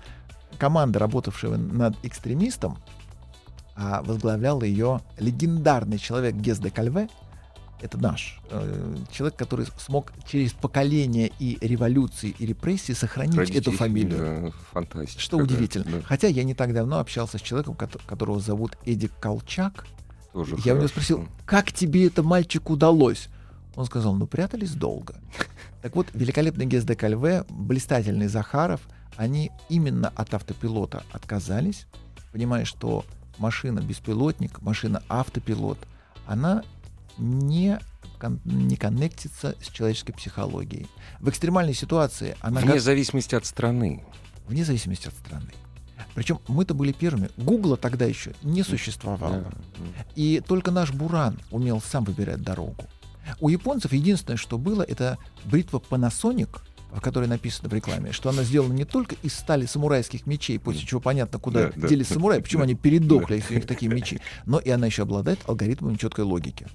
[0.58, 2.78] команда, работавшая над экстремистом,
[3.76, 7.08] а, возглавлял ее легендарный человек Гес де Кальве.
[7.80, 13.72] Это наш э, человек, который смог через поколения и революции, и репрессии сохранить Родители, эту
[13.72, 14.44] фамилию.
[14.46, 15.20] да, фантастика.
[15.20, 15.84] Что да, удивительно.
[15.84, 19.86] да, Хотя я не так давно общался с человеком, кото- которого зовут Эдик Колчак.
[20.32, 20.88] тоже Я у него хорошо.
[20.88, 23.28] спросил, как тебе это, мальчик, удалось?
[23.74, 25.16] Он сказал, ну, прятались долго.
[25.82, 28.80] Так вот, великолепный Гес де Кальве, блистательный Захаров,
[29.16, 31.86] они именно от автопилота отказались,
[32.32, 33.04] понимая, что
[33.38, 35.78] машина-беспилотник, машина-автопилот,
[36.26, 36.62] она
[37.18, 37.78] не,
[38.18, 40.86] кон- не коннектится с человеческой психологией.
[41.20, 44.04] В экстремальной ситуации она Вне го- зависимости от страны.
[44.48, 45.50] вне зависимости от страны.
[46.14, 47.28] Причем мы-то были первыми.
[47.36, 49.40] Гугла тогда еще не существовало.
[49.42, 49.50] Да.
[50.14, 52.84] И только наш Буран умел сам выбирать дорогу.
[53.40, 56.60] У японцев единственное, что было, это бритва Panasonic,
[56.92, 60.86] в которой написано в рекламе, что она сделана не только из стали самурайских мечей, после
[60.86, 61.88] чего понятно, куда Да, да.
[61.88, 65.40] делись самураи, почему они передохли, если у них такие мечи, но и она еще обладает
[65.46, 66.66] алгоритмами четкой логики.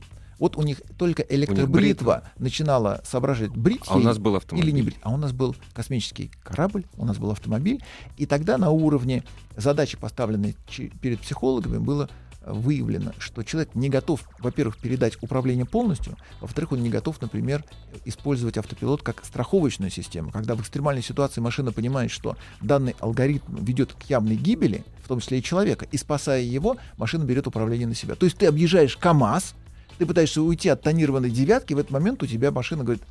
[0.42, 4.68] Вот у них только электробритва начинала соображать, брить А у нас был автомобиль.
[4.68, 4.98] или не брить.
[5.04, 7.84] А у нас был космический корабль, у нас был автомобиль,
[8.18, 9.24] и тогда на уровне
[9.56, 10.56] задачи, поставленной
[11.00, 12.10] перед психологами, было
[12.44, 17.64] выявлено, что человек не готов, во-первых, передать управление полностью, во-вторых, он не готов, например,
[18.06, 20.32] использовать автопилот как страховочную систему.
[20.32, 25.20] Когда в экстремальной ситуации машина понимает, что данный алгоритм ведет к явной гибели, в том
[25.20, 28.16] числе и человека, и спасая его, машина берет управление на себя.
[28.16, 29.54] То есть ты объезжаешь КАМАЗ,
[30.02, 33.04] ты пытаешься уйти от тонированной девятки, в этот момент у тебя машина говорит,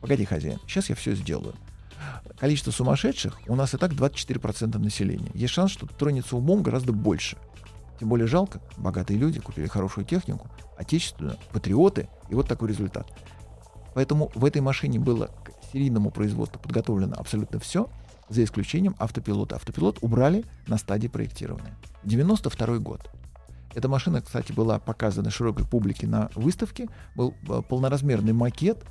[0.00, 1.54] погоди, хозяин, сейчас я все сделаю.
[2.38, 5.30] Количество сумасшедших у нас и так 24% населения.
[5.34, 7.36] Есть шанс, что тронется умом гораздо больше.
[7.98, 10.48] Тем более жалко, богатые люди купили хорошую технику,
[10.78, 13.06] отечественную, патриоты, и вот такой результат.
[13.94, 17.90] Поэтому в этой машине было к серийному производству подготовлено абсолютно все,
[18.30, 19.56] за исключением автопилота.
[19.56, 21.76] Автопилот убрали на стадии проектирования.
[22.04, 23.10] 92 год.
[23.74, 26.88] Эта машина, кстати, была показана широкой публике на выставке.
[27.14, 28.84] Был э, полноразмерный макет.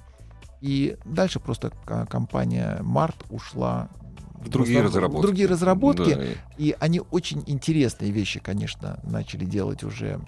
[0.62, 1.72] И дальше просто
[2.10, 3.90] компания Март ушла
[4.34, 5.22] В другие в разработки.
[5.26, 6.14] другие разработки.
[6.16, 6.24] Да,
[6.58, 10.20] и- они очень интересные вещи, конечно, начали делать уже,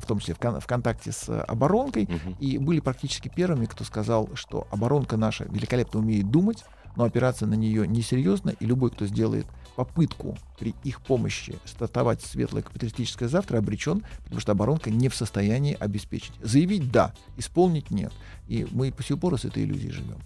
[0.00, 2.04] в том числе в, кон- в контакте с оборонкой.
[2.08, 2.36] Мгм.
[2.40, 6.64] И были практически первыми, кто сказал, что оборонка наша великолепно умеет думать,
[6.96, 9.46] но операция на нее несерьезна, и любой, кто сделает
[9.80, 15.74] попытку при их помощи стартовать светлое капиталистическое завтра обречен, потому что оборонка не в состоянии
[15.80, 16.34] обеспечить.
[16.42, 18.12] Заявить «да», исполнить «нет».
[18.46, 20.18] И мы по сих пор с этой иллюзией живем.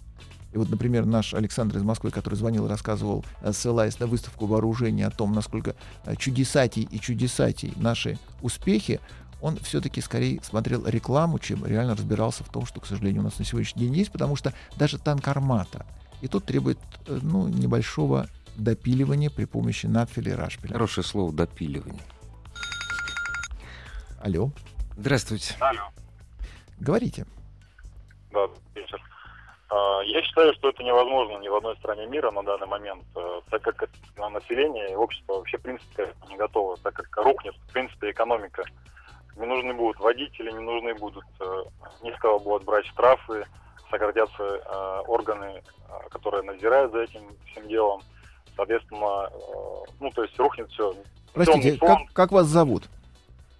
[0.51, 4.45] И вот, например, наш Александр из Москвы, который звонил и рассказывал, э, ссылаясь на выставку
[4.45, 5.73] вооружения о том, насколько
[6.05, 8.99] э, чудесатей и чудесатей наши успехи,
[9.41, 13.39] он все-таки скорее смотрел рекламу, чем реально разбирался в том, что, к сожалению, у нас
[13.39, 15.85] на сегодняшний день есть, потому что даже танк «Армата»
[16.21, 20.73] и тут требует э, ну, небольшого допиливания при помощи надфиля и рашпиля.
[20.73, 22.01] Хорошее слово «допиливание».
[24.21, 24.49] Алло.
[24.97, 25.55] Здравствуйте.
[25.59, 25.81] Алло.
[26.79, 27.25] Говорите.
[28.31, 28.99] Да, вечер.
[29.69, 33.41] А, Я считаю, что это невозможно ни в одной стране мира на данный момент, э,
[33.49, 38.11] так как население и общество вообще, в принципе, не готово, так как рухнет, в принципе,
[38.11, 38.63] экономика.
[39.37, 41.63] Не нужны будут водители, не нужны будут, э,
[42.03, 43.45] не с кого будут брать штрафы,
[43.91, 45.61] сократятся э, органы,
[46.09, 48.01] которые надзирают за этим всем делом.
[48.55, 50.93] Соответственно, э, ну, то есть рухнет все.
[51.33, 52.83] Простите, как, как вас зовут?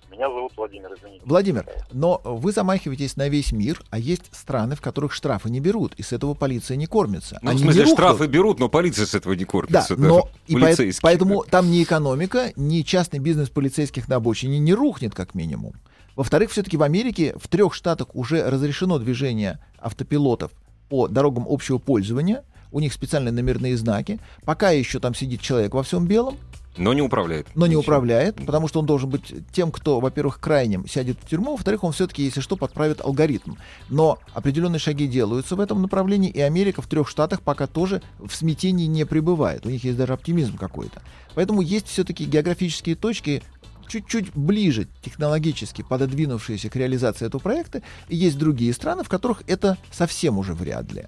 [0.09, 1.21] Меня зовут Владимир, извините.
[1.25, 5.93] Владимир, но вы замахиваетесь на весь мир, а есть страны, в которых штрафы не берут,
[5.95, 7.37] и с этого полиция не кормится.
[7.41, 7.99] Ну, Они в смысле, не рухнут.
[7.99, 9.95] штрафы берут, но полиция с этого не Да, кормится.
[9.97, 11.01] но и полицейские.
[11.01, 15.73] поэтому там ни экономика, ни частный бизнес полицейских на обочине не рухнет, как минимум.
[16.15, 20.51] Во-вторых, все-таки в Америке в трех штатах уже разрешено движение автопилотов
[20.87, 22.45] по дорогам общего пользования.
[22.71, 24.19] У них специальные номерные знаки.
[24.43, 26.37] Пока еще там сидит человек во всем белом,
[26.77, 27.47] Но не управляет.
[27.55, 31.51] но не управляет, потому что он должен быть тем, кто, во-первых, крайним сядет в тюрьму,
[31.51, 33.53] во-вторых, он все-таки, если что, подправит алгоритм.
[33.89, 38.35] Но определенные шаги делаются в этом направлении, и Америка в трех штатах пока тоже в
[38.35, 39.65] смятении не пребывает.
[39.65, 41.01] У них есть даже оптимизм какой-то.
[41.33, 43.41] Поэтому есть все-таки географические точки,
[43.87, 49.77] чуть-чуть ближе технологически пододвинувшиеся к реализации этого проекта, и есть другие страны, в которых это
[49.91, 51.05] совсем уже вряд ли.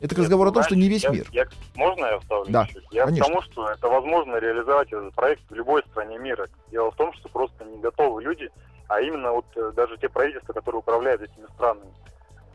[0.00, 1.26] Это Нет, разговору о том, что не весь я- мир.
[1.32, 2.68] я- можно я вставлю Да?
[2.92, 3.24] Я конечно.
[3.24, 6.46] к тому, что это возможно реализовать этот проект в любой стране мира.
[6.70, 8.48] Дело в том, что просто не готовы люди,
[8.88, 11.90] а именно вот э, даже те правительства, которые управляют этими странами.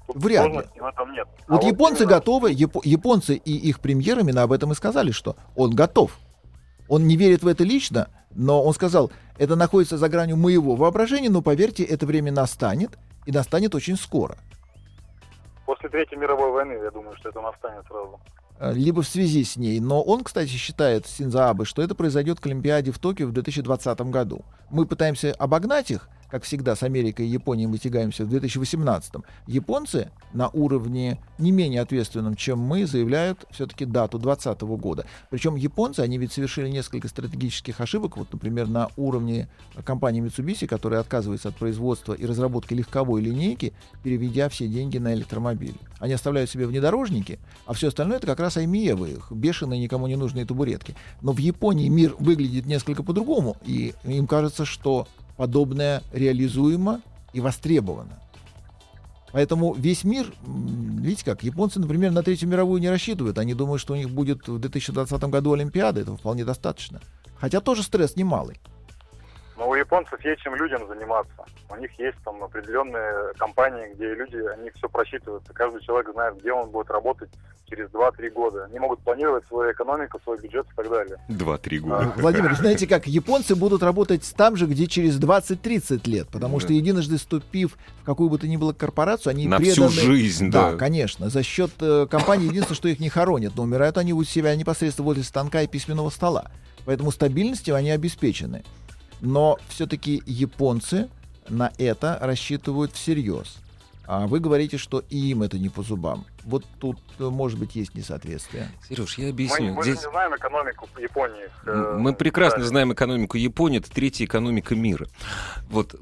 [0.08, 0.54] Тут Вряд ли.
[0.80, 1.28] в этом нет.
[1.48, 5.12] Вот А японцы именно- готовы, япо- японцы и их премьер именно об этом и сказали,
[5.12, 6.18] что он готов.
[6.88, 11.30] Он не верит в это лично, но он сказал, это находится за гранью моего воображения,
[11.30, 12.92] но поверьте, это время настанет,
[13.26, 14.38] и настанет очень скоро.
[15.66, 18.20] После Третьей мировой войны, я думаю, что это настанет сразу.
[18.60, 19.80] Э, Либо в связи с ней.
[19.80, 24.02] Но он, кстати, считает, Синза Абе, что это произойдет к Олимпиаде в Токио в 2020
[24.02, 24.44] году.
[24.70, 29.14] Мы пытаемся обогнать их, как всегда, с Америкой и Японией мы тягаемся в 2018.
[29.46, 35.06] Японцы на уровне не менее ответственном, чем мы, заявляют все-таки дату 2020 года.
[35.30, 38.18] Причем японцы, они ведь совершили несколько стратегических ошибок.
[38.18, 39.48] Вот, например, на уровне
[39.86, 45.76] компании Mitsubishi, которая отказывается от производства и разработки легковой линейки, переведя все деньги на электромобиль.
[46.00, 50.16] Они оставляют себе внедорожники, а все остальное это как раз аймиевы, их бешеные, никому не
[50.16, 50.96] нужные табуретки.
[51.22, 57.02] Но в Японии мир выглядит несколько по-другому, и им кажется, что подобное реализуемо
[57.34, 58.20] и востребовано.
[59.32, 63.40] Поэтому весь мир, видите как, японцы, например, на Третью мировую не рассчитывают.
[63.40, 67.02] Они думают, что у них будет в 2020 году Олимпиада, этого вполне достаточно.
[67.36, 68.60] Хотя тоже стресс немалый.
[69.58, 71.46] Но у японцев есть чем людям заниматься.
[71.70, 75.44] У них есть там определенные компании, где люди, они все просчитывают.
[75.54, 77.30] Каждый человек знает, где он будет работать
[77.70, 78.66] через 2-3 года.
[78.66, 81.18] Они могут планировать свою экономику, свой бюджет и так далее.
[81.30, 82.14] Два-три А, года.
[82.18, 87.18] Владимир, знаете как, японцы будут работать там же, где через 20-30 лет, потому что единожды
[87.18, 90.78] ступив в какую бы то ни было корпорацию, они На всю жизнь, Да, да.
[90.78, 91.30] конечно.
[91.30, 95.06] За счет э, компании единственное, что их не хоронят, но умирают они у себя непосредственно
[95.06, 96.52] возле станка и письменного стола.
[96.86, 98.64] Поэтому стабильностью они обеспечены.
[99.24, 101.10] Но все-таки японцы
[101.48, 103.58] на это рассчитывают всерьез.
[104.06, 106.26] А вы говорите, что и им это не по зубам.
[106.44, 108.70] Вот тут, э, может быть, есть несоответствие.
[108.88, 109.74] Сереж, я объясню.
[109.76, 111.50] мы Здесь не знаем экономику Японии.
[111.66, 112.66] э, мы прекрасно да.
[112.66, 115.08] знаем экономику Японии, это третья экономика мира.
[115.70, 115.96] Вот,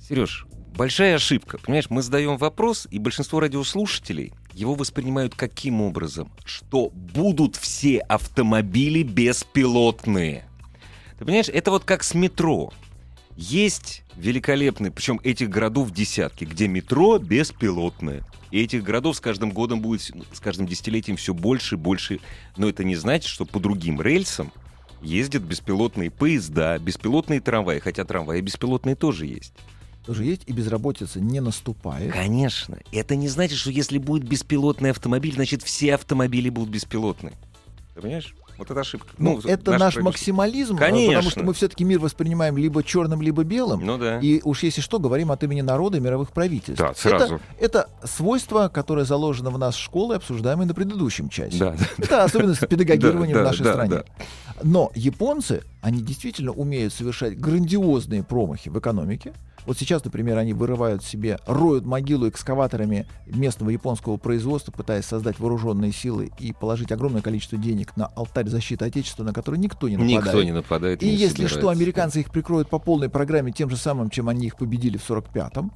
[0.00, 1.58] Сереж, большая ошибка.
[1.58, 6.32] Понимаешь, мы задаем вопрос, и большинство радиослушателей его воспринимают каким образом?
[6.46, 10.48] Что будут все автомобили беспилотные.
[11.22, 12.72] Ты понимаешь, это вот как с метро.
[13.36, 18.24] Есть великолепные, причем этих городов десятки, где метро беспилотное.
[18.50, 22.18] И этих городов с каждым годом будет, с каждым десятилетием все больше и больше.
[22.56, 24.50] Но это не значит, что по другим рельсам
[25.00, 29.54] ездят беспилотные поезда, беспилотные трамваи, хотя трамваи беспилотные тоже есть.
[30.04, 32.12] Тоже есть, и безработица не наступает.
[32.12, 32.80] Конечно.
[32.90, 37.34] Это не значит, что если будет беспилотный автомобиль, значит все автомобили будут беспилотные.
[37.94, 38.34] Ты понимаешь?
[38.62, 39.08] Вот это ошибка.
[39.18, 40.04] Ну, это наш промышленность.
[40.04, 41.14] максимализм, э, Конечно.
[41.16, 43.84] потому что мы все-таки мир воспринимаем либо черным, либо белым.
[43.84, 44.20] Ну да.
[44.20, 46.80] И уж если что, говорим от имени народа и мировых правительств.
[46.80, 47.40] Да, сразу.
[47.58, 51.58] Это, это свойство, которое заложено в нас школы, обсуждаемое на предыдущем части.
[51.58, 51.84] Да, да.
[51.98, 53.90] Это особенность педагогирования Да, в да, нашей да, стране.
[53.90, 54.04] да.
[54.62, 59.32] Но японцы, они действительно умеют совершать грандиозные промахи в экономике.
[59.66, 65.92] Вот сейчас, например, они вырывают себе, роют могилу экскаваторами местного японского производства, пытаясь создать вооруженные
[65.92, 70.24] силы и положить огромное количество денег на алтарь защиты Отечества, на который никто не нападает.
[70.24, 71.02] Никто не нападает.
[71.02, 71.82] И не если что, собирается.
[71.82, 75.72] американцы их прикроют по полной программе тем же самым, чем они их победили в 45-м.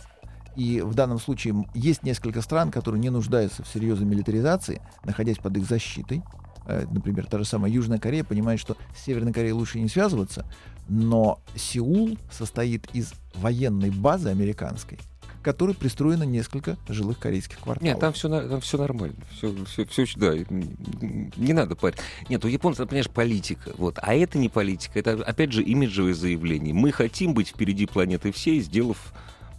[0.57, 5.57] И в данном случае есть несколько стран, которые не нуждаются в серьезной милитаризации, находясь под
[5.59, 6.23] их защитой.
[6.67, 10.47] Э, Например, та же самая Южная Корея понимает, что с Северной Кореей лучше не связываться,
[10.89, 14.99] но Сеул состоит из военной базы американской,
[15.41, 17.83] к которой пристроено несколько жилых корейских кварталов.
[17.83, 19.17] Нет, там все, там все нормально.
[19.37, 21.99] Все, все, все, да, не надо парить.
[22.29, 23.73] Нет, у японцев, понимаешь, политика.
[23.79, 23.99] Вот.
[24.01, 26.75] А это не политика, это, опять же, имиджевое заявление.
[26.75, 29.13] Мы хотим быть впереди планеты всей, сделав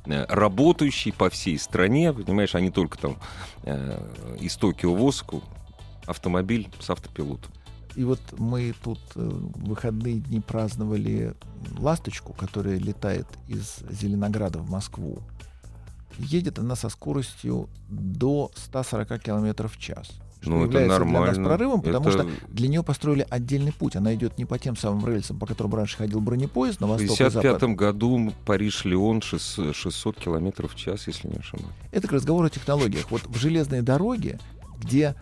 [0.06, 3.18] э, работающий по всей стране, понимаешь, а не только там
[3.64, 4.00] э,
[4.40, 5.44] из Токио в Осаку
[6.08, 7.52] автомобиль с автопилотом.
[7.96, 11.34] И вот мы тут э, в выходные дни праздновали
[11.80, 15.20] ласточку, которая летает из Зеленограда в Москву.
[16.20, 20.12] Едет она со скоростью до 140 км в час.
[20.42, 21.44] Что Ну, это является для нас нормально.
[21.50, 23.96] прорывом, потому Это что для нее построили отдельный путь.
[23.96, 27.18] Она идет не по тем самым рельсам, по которым раньше ходил бронепоезд на В восток
[27.18, 27.38] запад.
[27.38, 31.74] 1955 году Париж-Леон 600 600 километров в час, если не ошибаюсь.
[31.92, 33.10] Это к разговору о технологиях.
[33.10, 34.40] Вот в железной дороге,
[34.80, 35.16] где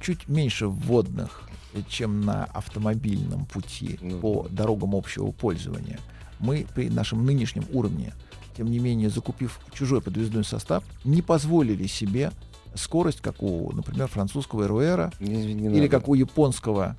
[0.00, 1.48] чуть меньше вводных,
[1.88, 5.98] чем на автомобильном пути Ну по дорогам общего пользования,
[6.38, 8.14] мы при нашем нынешнем уровне,
[8.56, 12.32] тем не менее, закупив чужой подвесной состав, не позволили себе
[12.74, 15.88] скорость, как у, например, французского РУЭра или надо.
[15.88, 16.96] как у японского,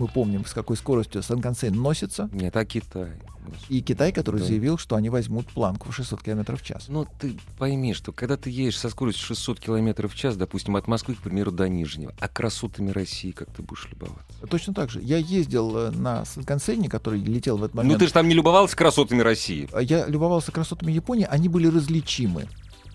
[0.00, 3.12] мы помним, с какой скоростью Санкансен носится, Нет, а Китай?
[3.68, 4.46] и Китай, который Да.
[4.46, 6.86] заявил, что они возьмут планку в 600 км в час.
[6.88, 10.86] Ну, ты пойми, что когда ты едешь со скоростью 600 километров в час, допустим, от
[10.86, 14.46] Москвы, к примеру, до Нижнего, а красотами России как ты будешь любоваться?
[14.48, 15.00] Точно так же.
[15.02, 17.92] Я ездил э, на Санкансене, который летел в этот момент.
[17.94, 19.68] Ну, ты же там не любовался красотами России.
[19.72, 22.46] А Я любовался красотами Японии, они были различимы.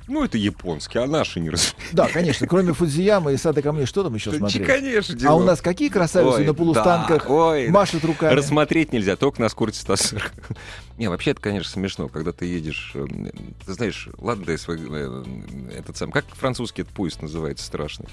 [0.07, 1.75] Ну, это японские, а наши не раз.
[1.91, 4.65] Да, конечно, кроме Фудзиямы и Сада Камней, что там еще смотреть?
[4.65, 7.27] Конечно, А у нас какие красавицы на полустанках
[7.69, 8.33] машут руками?
[8.35, 10.31] Рассмотреть нельзя, только на скорости 140.
[10.97, 12.91] Не, вообще это, конечно, смешно, когда ты едешь...
[12.93, 13.05] э,
[13.65, 14.79] Ты знаешь, ладно, свой...
[14.79, 15.23] э,
[15.77, 16.09] Этот сам...
[16.11, 18.05] Как французский этот поезд называется страшный?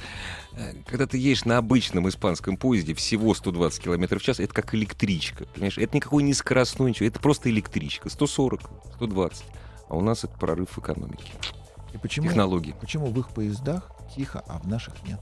[0.55, 4.74] Э, Когда ты едешь на обычном испанском поезде всего 120 км в час, это как
[4.74, 5.78] электричка, понимаешь?
[5.78, 8.09] Это никакой не скоростной ничего, это просто электричка.
[8.09, 8.61] 140,
[8.96, 9.44] 120.
[9.88, 11.31] А у нас это прорыв в экономике.
[11.92, 12.74] И почему, Технологии.
[12.81, 15.20] почему в их поездах тихо, а в наших нет?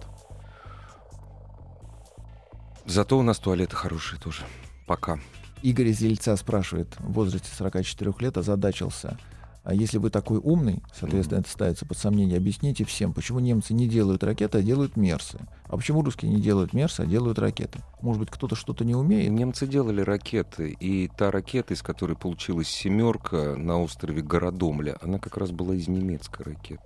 [2.87, 4.43] Зато у нас туалеты хорошие тоже.
[4.87, 5.19] Пока.
[5.63, 9.19] Игорь из Ельца спрашивает, в возрасте 44 лет озадачился.
[9.63, 13.87] А если вы такой умный, соответственно, это ставится под сомнение, объясните всем, почему немцы не
[13.87, 15.39] делают ракеты, а делают мерсы.
[15.67, 17.81] А почему русские не делают мерсы, а делают ракеты?
[18.01, 19.31] Может быть, кто-то что-то не умеет?
[19.31, 25.37] Немцы делали ракеты, и та ракета, из которой получилась семерка на острове Городомля, она как
[25.37, 26.83] раз была из немецкой ракеты.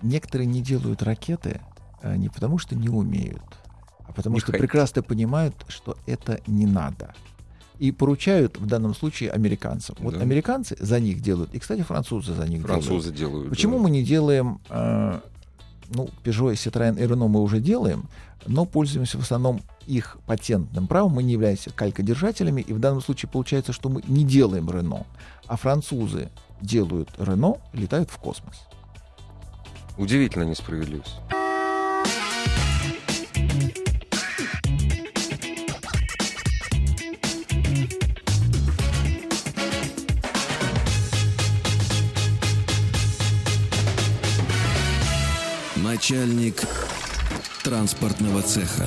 [0.00, 1.60] Некоторые не делают ракеты
[2.02, 3.42] а, не потому, что не умеют,
[4.06, 4.60] а потому Не что хотят.
[4.60, 7.14] прекрасно понимают, что это не надо.
[7.78, 9.96] И поручают в данном случае американцам.
[10.00, 10.20] Вот Да.
[10.20, 12.84] американцы за них делают, и, кстати, французы за них делают.
[12.84, 13.50] Французы делают.
[13.50, 13.84] Почему да.
[13.84, 15.20] мы не делаем, э,
[15.94, 18.04] ну, Peugeot, Citroёn и Renault мы уже делаем,
[18.46, 23.30] но пользуемся в основном их патентным правом, мы не являемся калькодержателями, и в данном случае
[23.30, 25.06] получается, что мы не делаем Renault,
[25.46, 26.28] а французы
[26.60, 28.62] делают Renault и летают в космос.
[29.98, 31.16] Удивительно несправедливость.
[46.12, 46.60] Начальник
[47.64, 48.86] транспортного цеха.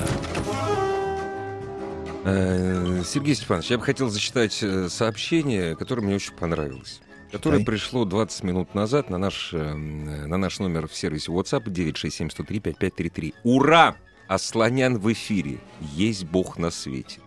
[2.24, 7.00] Э, Сергей Степанович, я бы хотел зачитать э, сообщение, которое мне очень понравилось.
[7.32, 7.66] Которое Читай.
[7.66, 13.34] пришло 20 минут назад на наш, э, на наш номер в сервисе WhatsApp 967-103-5533.
[13.42, 13.96] Ура!
[14.28, 15.58] Асланян в эфире.
[15.80, 17.18] Есть Бог на свете.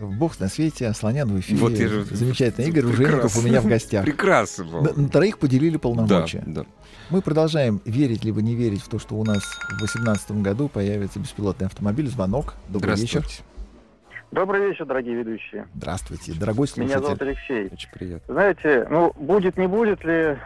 [0.00, 1.58] Бог на свете, а слонян в эфире.
[1.60, 2.64] Вот я же- Замечательно.
[2.66, 4.04] Игорь Ужеников у меня в гостях.
[4.06, 4.80] Прекрасно было.
[4.82, 6.42] На, на троих поделили Да, полномочия.
[6.46, 6.64] да.
[7.10, 11.18] Мы продолжаем верить либо не верить в то, что у нас в 2018 году появится
[11.18, 12.06] беспилотный автомобиль.
[12.08, 12.54] Звонок.
[12.68, 13.24] Добрый вечер.
[14.30, 15.66] Добрый вечер, дорогие ведущие.
[15.74, 17.28] Здравствуйте, дорогой Меня зовут слушатель.
[17.28, 17.68] Алексей.
[17.72, 18.34] Очень приятно.
[18.34, 20.36] Знаете, ну, будет, не будет ли,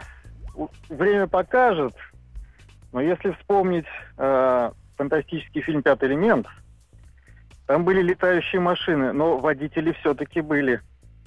[0.89, 1.93] время покажет,
[2.93, 3.87] но если вспомнить
[4.19, 6.47] э, фантастический фильм «Пятый элемент»,
[7.73, 10.83] Там были летающие машины, но водители все-таки были.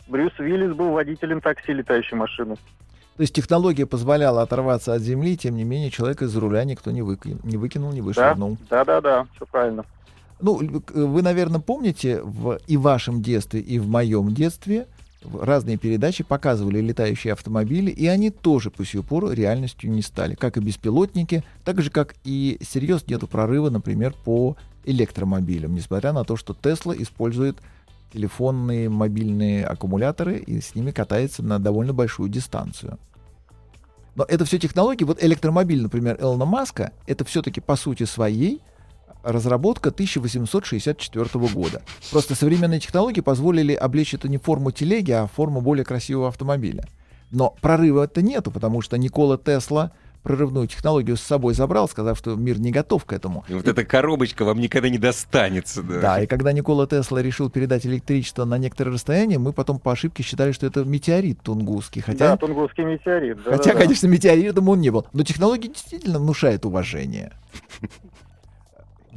[0.07, 2.55] Брюс Уиллис был водителем такси летающей машины.
[3.15, 7.01] То есть технология позволяла оторваться от земли, тем не менее человека из руля никто не,
[7.01, 7.35] выки...
[7.43, 8.59] не выкинул, не вышвырнул.
[8.69, 9.85] Да, да, да, да, все правильно.
[10.39, 10.61] Ну,
[10.93, 14.85] вы, наверное, помните в и в вашем детстве, и в моем детстве
[15.41, 20.35] разные передачи показывали летающие автомобили, и они тоже по сию пору реальностью не стали.
[20.35, 24.55] Как и беспилотники, так же, как и серьезно нету прорыва, например, по
[24.85, 27.57] электромобилям, несмотря на то, что Тесла использует
[28.13, 32.97] телефонные мобильные аккумуляторы и с ними катается на довольно большую дистанцию.
[34.15, 35.03] Но это все технологии.
[35.03, 38.61] Вот электромобиль, например, Элона Маска, это все-таки по сути своей
[39.23, 41.81] разработка 1864 года.
[42.11, 46.85] Просто современные технологии позволили облечь это не форму телеги, а форму более красивого автомобиля.
[47.31, 49.91] Но прорыва это нету, потому что Никола Тесла
[50.25, 53.45] прорывную технологию с собой забрал, сказав, что мир не готов к этому.
[53.47, 55.83] И вот эта коробочка вам никогда не достанется.
[55.83, 59.91] Да, да и когда Никола Тесла решил передать электричество на некоторое расстояние, мы потом по
[59.91, 62.01] ошибке считали, что это метеорит тунгусский.
[62.01, 63.43] Хотя, да, тунгусский метеорит.
[63.43, 65.05] Да, хотя, да, конечно, метеоритом он не был.
[65.13, 67.31] Но технология действительно внушает уважение.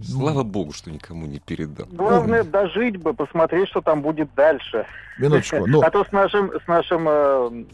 [0.02, 1.86] Слава богу, что никому не передал.
[1.90, 4.86] Главное дожить бы, посмотреть, что там будет дальше.
[5.18, 5.66] Минуточку.
[5.66, 5.80] Ну...
[5.80, 7.64] А то с нашим, с нашим, э,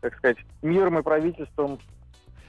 [0.00, 1.78] как сказать, миром и правительством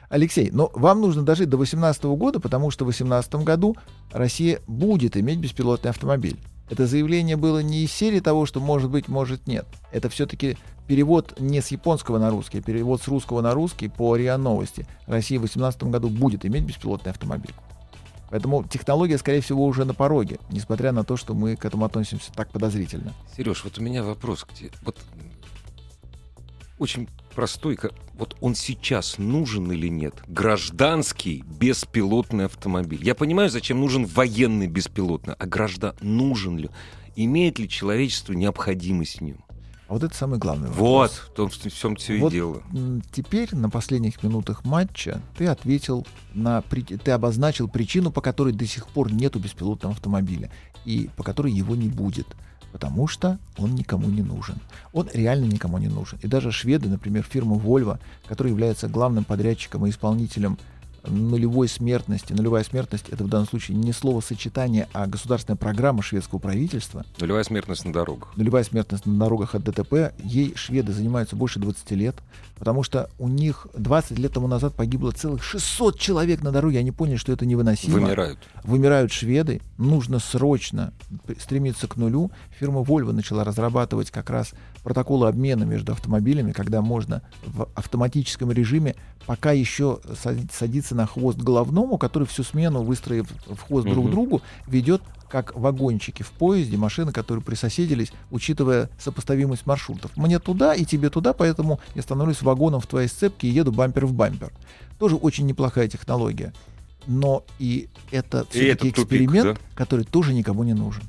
[0.09, 3.77] Алексей, но вам нужно дожить до 2018 года, потому что в 2018 году
[4.11, 6.39] Россия будет иметь беспилотный автомобиль.
[6.69, 9.65] Это заявление было не из серии того, что может быть, может нет.
[9.91, 10.57] Это все-таки
[10.87, 14.87] перевод не с японского на русский, а перевод с русского на русский по РИА Новости.
[15.05, 17.53] Россия в 2018 году будет иметь беспилотный автомобиль.
[18.31, 22.31] Поэтому технология, скорее всего, уже на пороге, несмотря на то, что мы к этому относимся
[22.31, 23.13] так подозрительно.
[23.35, 24.69] Сереж, вот у меня вопрос к тебе.
[24.83, 24.97] Вот
[26.77, 27.07] очень
[27.39, 27.79] простой.
[28.15, 30.13] Вот он сейчас нужен или нет?
[30.27, 33.01] Гражданский беспилотный автомобиль.
[33.01, 36.69] Я понимаю, зачем нужен военный беспилотный, а граждан нужен ли?
[37.15, 39.37] Имеет ли человечество необходимость в нем?
[39.87, 40.85] А вот это самый главный вопрос.
[40.85, 42.61] Вот, в том, в всем все вот и дело.
[43.13, 48.85] Теперь на последних минутах матча ты ответил на, ты обозначил причину, по которой до сих
[48.89, 50.51] пор нету беспилотного автомобиля
[50.83, 52.27] и по которой его не будет
[52.71, 54.55] потому что он никому не нужен.
[54.93, 56.19] Он реально никому не нужен.
[56.21, 60.57] И даже шведы, например, фирма Volvo, которая является главным подрядчиком и исполнителем
[61.07, 62.33] нулевой смертности.
[62.33, 67.05] Нулевая смертность— это в данном случае не словосочетание, а государственная программа шведского правительства.
[67.19, 68.35] Нулевая смертность на дорогах.
[68.35, 70.13] Нулевая смертность на дорогах от ДТП.
[70.23, 72.15] Ей шведы занимаются больше 20 лет,
[72.57, 76.79] потому что у них 20 лет тому назад погибло целых 600 человек на дороге.
[76.79, 77.99] Они поняли, что это невыносимо.
[77.99, 78.39] Вымирают.
[78.63, 79.61] Вымирают шведы.
[79.77, 80.93] Нужно срочно
[81.39, 82.31] стремиться к нулю.
[82.59, 84.53] Фирма Volvo начала разрабатывать как раз
[84.83, 88.95] протоколы обмена между автомобилями, когда можно в автоматическом режиме
[89.25, 89.99] пока еще
[90.51, 94.11] садиться на хвост головному, который всю смену, выстроив в хвост друг угу.
[94.11, 100.17] другу, ведет как вагончики в поезде, машины, которые присоседились, учитывая сопоставимость маршрутов.
[100.17, 104.05] Мне туда и тебе туда, поэтому я становлюсь вагоном в твоей сцепке и еду бампер
[104.05, 104.51] в бампер.
[104.97, 106.51] Тоже очень неплохая технология.
[107.05, 109.75] Но и это все-таки эксперимент, тупик, да?
[109.75, 111.03] который тоже никому не нужен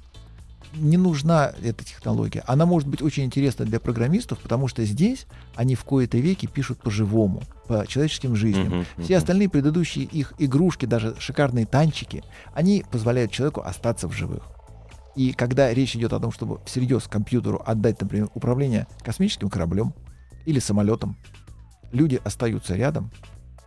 [0.75, 2.43] не нужна эта технология.
[2.47, 6.81] Она может быть очень интересна для программистов, потому что здесь они в кои-то веки пишут
[6.81, 8.73] по-живому, по человеческим жизням.
[8.73, 9.05] Uh-huh, uh-huh.
[9.05, 12.23] Все остальные предыдущие их игрушки, даже шикарные танчики,
[12.55, 14.43] они позволяют человеку остаться в живых.
[15.17, 19.93] И когда речь идет о том, чтобы всерьез компьютеру отдать, например, управление космическим кораблем
[20.47, 21.17] или самолетом,
[21.93, 23.11] люди остаются рядом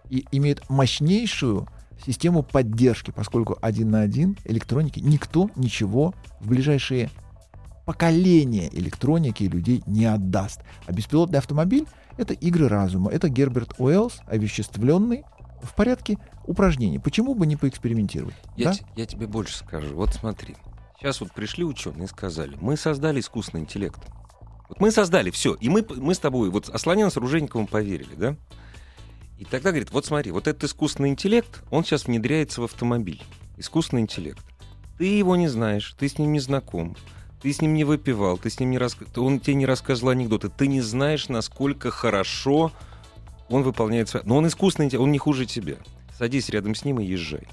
[0.09, 1.67] и имеют мощнейшую
[2.05, 7.09] систему поддержки, поскольку один на один электроники никто ничего в ближайшие
[7.85, 10.61] поколения электроники и людей не отдаст.
[10.85, 11.85] А беспилотный автомобиль—
[12.17, 13.11] это игры разума.
[13.11, 15.23] Это Герберт Уэллс, овеществленный,
[15.61, 16.99] в порядке упражнений.
[16.99, 18.35] Почему бы не поэкспериментировать?
[18.57, 18.77] Я, да?
[18.95, 19.95] я тебе больше скажу.
[19.95, 20.55] Вот смотри.
[20.99, 23.99] Сейчас вот пришли ученые и сказали, мы создали искусственный интеллект.
[24.69, 25.55] Вот мы создали все.
[25.55, 28.35] И мы, мы с тобой, вот Асланян с Оружейниковым поверили, да?
[29.37, 33.21] И тогда говорит, вот смотри, вот этот искусственный интеллект, он сейчас внедряется в автомобиль.
[33.57, 34.43] Искусственный интеллект.
[34.97, 36.95] Ты его не знаешь, ты с ним не знаком,
[37.41, 38.95] ты с ним не выпивал, ты с ним не рас...
[39.17, 42.71] он тебе не рассказывал анекдоты, ты не знаешь, насколько хорошо
[43.49, 44.23] он выполняет свои...
[44.25, 45.75] Но он искусственный, он не хуже тебя.
[46.17, 47.47] Садись рядом с ним и езжай.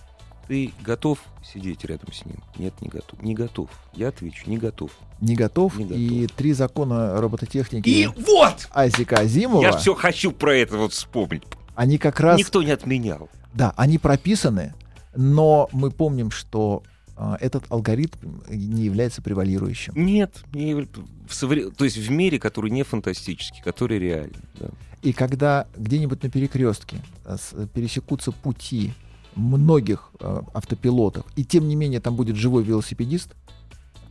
[0.47, 2.37] Ты готов сидеть рядом с ним?
[2.59, 3.22] Нет, не готов.
[3.22, 3.70] Не готов.
[3.95, 4.91] Я отвечу, не готов.
[5.20, 5.76] Не готов.
[5.78, 5.99] Не готов.
[5.99, 7.89] И три закона робототехники.
[7.89, 8.68] И вот!
[8.72, 9.62] Айзека Азимова.
[9.62, 11.45] Я все хочу про это вот вспомнить
[11.81, 12.39] они как раз...
[12.39, 13.31] Никто не отменял.
[13.55, 14.74] Да, они прописаны,
[15.16, 16.83] но мы помним, что
[17.16, 19.95] э, этот алгоритм не является превалирующим.
[19.97, 21.70] Нет, не, в совре...
[21.70, 24.45] то есть в мире, который не фантастический, который реальный.
[24.59, 24.68] Да.
[25.01, 27.39] И когда где-нибудь на перекрестке э,
[27.72, 28.93] пересекутся пути
[29.35, 33.35] многих э, автопилотов, и тем не менее там будет живой велосипедист,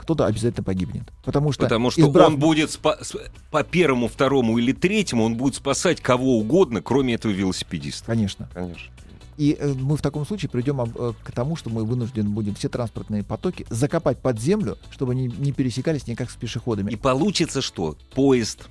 [0.09, 1.03] кто-то обязательно погибнет.
[1.23, 3.15] Потому что, Потому что избрав- он будет спа- с-
[3.51, 8.07] по первому, второму или третьему, он будет спасать кого угодно, кроме этого велосипедиста.
[8.07, 8.49] Конечно.
[8.51, 8.91] Конечно.
[9.37, 12.55] И э, мы в таком случае придем об- э, к тому, что мы вынуждены будем
[12.55, 17.61] все транспортные потоки закопать под землю, чтобы они не пересекались никак с пешеходами, И получится
[17.61, 17.95] что?
[18.15, 18.67] Поезд.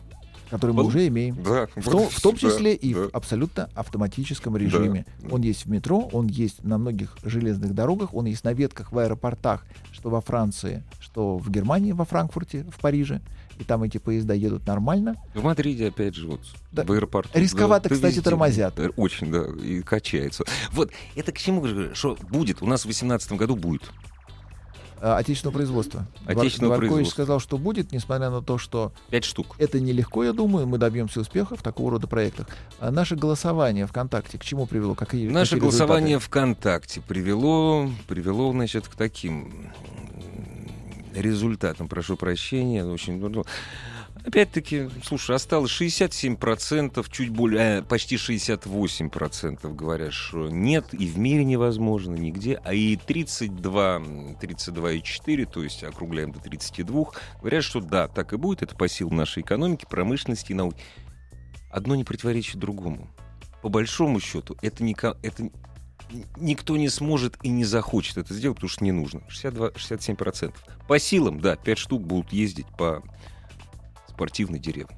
[0.50, 1.42] Которые мы уже имеем.
[1.42, 3.00] Да, В том, в том да, числе и да.
[3.00, 5.06] в абсолютно автоматическом режиме.
[5.20, 5.28] да.
[5.34, 8.98] Он есть в метро, он есть на многих железных дорогах, он есть на ветках в
[8.98, 13.20] аэропортах, что во Франции, что в Германии, во Франкфурте, в Париже.
[13.58, 15.16] И там эти поезда едут нормально.
[15.34, 16.40] В Мадриде, опять же, вот,
[16.70, 16.84] Да.
[16.84, 17.30] в аэропорту.
[17.36, 18.22] Рисковато, да, кстати, везде.
[18.22, 18.78] тормозят.
[18.78, 20.44] Э, Очень, да, и качается.
[20.70, 22.62] Вот, это к чему говорю, что будет?
[22.62, 23.82] У нас в 2018 году будет.
[25.00, 26.06] А, отечественного производства.
[26.26, 27.22] Отечественного Гваркович производства.
[27.22, 29.56] сказал, что будет, несмотря на то, что Пять штук.
[29.58, 32.48] это нелегко, я думаю, мы добьемся успеха в такого рода проектах.
[32.80, 34.94] А наше голосование ВКонтакте к чему привело?
[34.94, 36.26] Какие, Наше какие голосование результаты?
[36.26, 39.72] ВКонтакте привело, привело, значит, к таким
[41.14, 43.44] результатам, прошу прощения, очень ну,
[44.28, 51.44] Опять-таки, слушай, осталось 67%, чуть более, э, почти 68% говорят, что нет, и в мире
[51.44, 54.00] невозможно, нигде, а и 32,
[54.38, 57.06] 32,4, то есть округляем до 32,
[57.40, 60.82] говорят, что да, так и будет, это по силам нашей экономики, промышленности и науки.
[61.70, 63.08] Одно не противоречит другому.
[63.62, 65.48] По большому счету, это, ника- это
[66.36, 69.22] никто не сможет и не захочет это сделать, потому что не нужно.
[69.28, 70.54] 62, 67%.
[70.86, 73.02] По силам, да, 5 штук будут ездить по
[74.18, 74.96] спортивной деревне.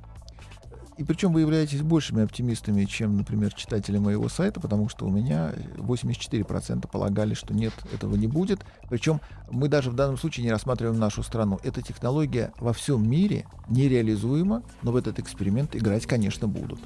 [0.97, 5.53] И причем вы являетесь большими оптимистами, чем, например, читатели моего сайта, потому что у меня
[5.77, 8.67] 84% полагали, что нет, этого не будет.
[8.91, 11.59] Причем мы даже в данном случае не рассматриваем нашу страну.
[11.63, 16.81] Эта технология во всем мире нереализуема, но в этот эксперимент играть, конечно, будут.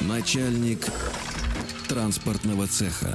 [0.00, 0.86] Начальник
[1.86, 3.14] транспортного цеха.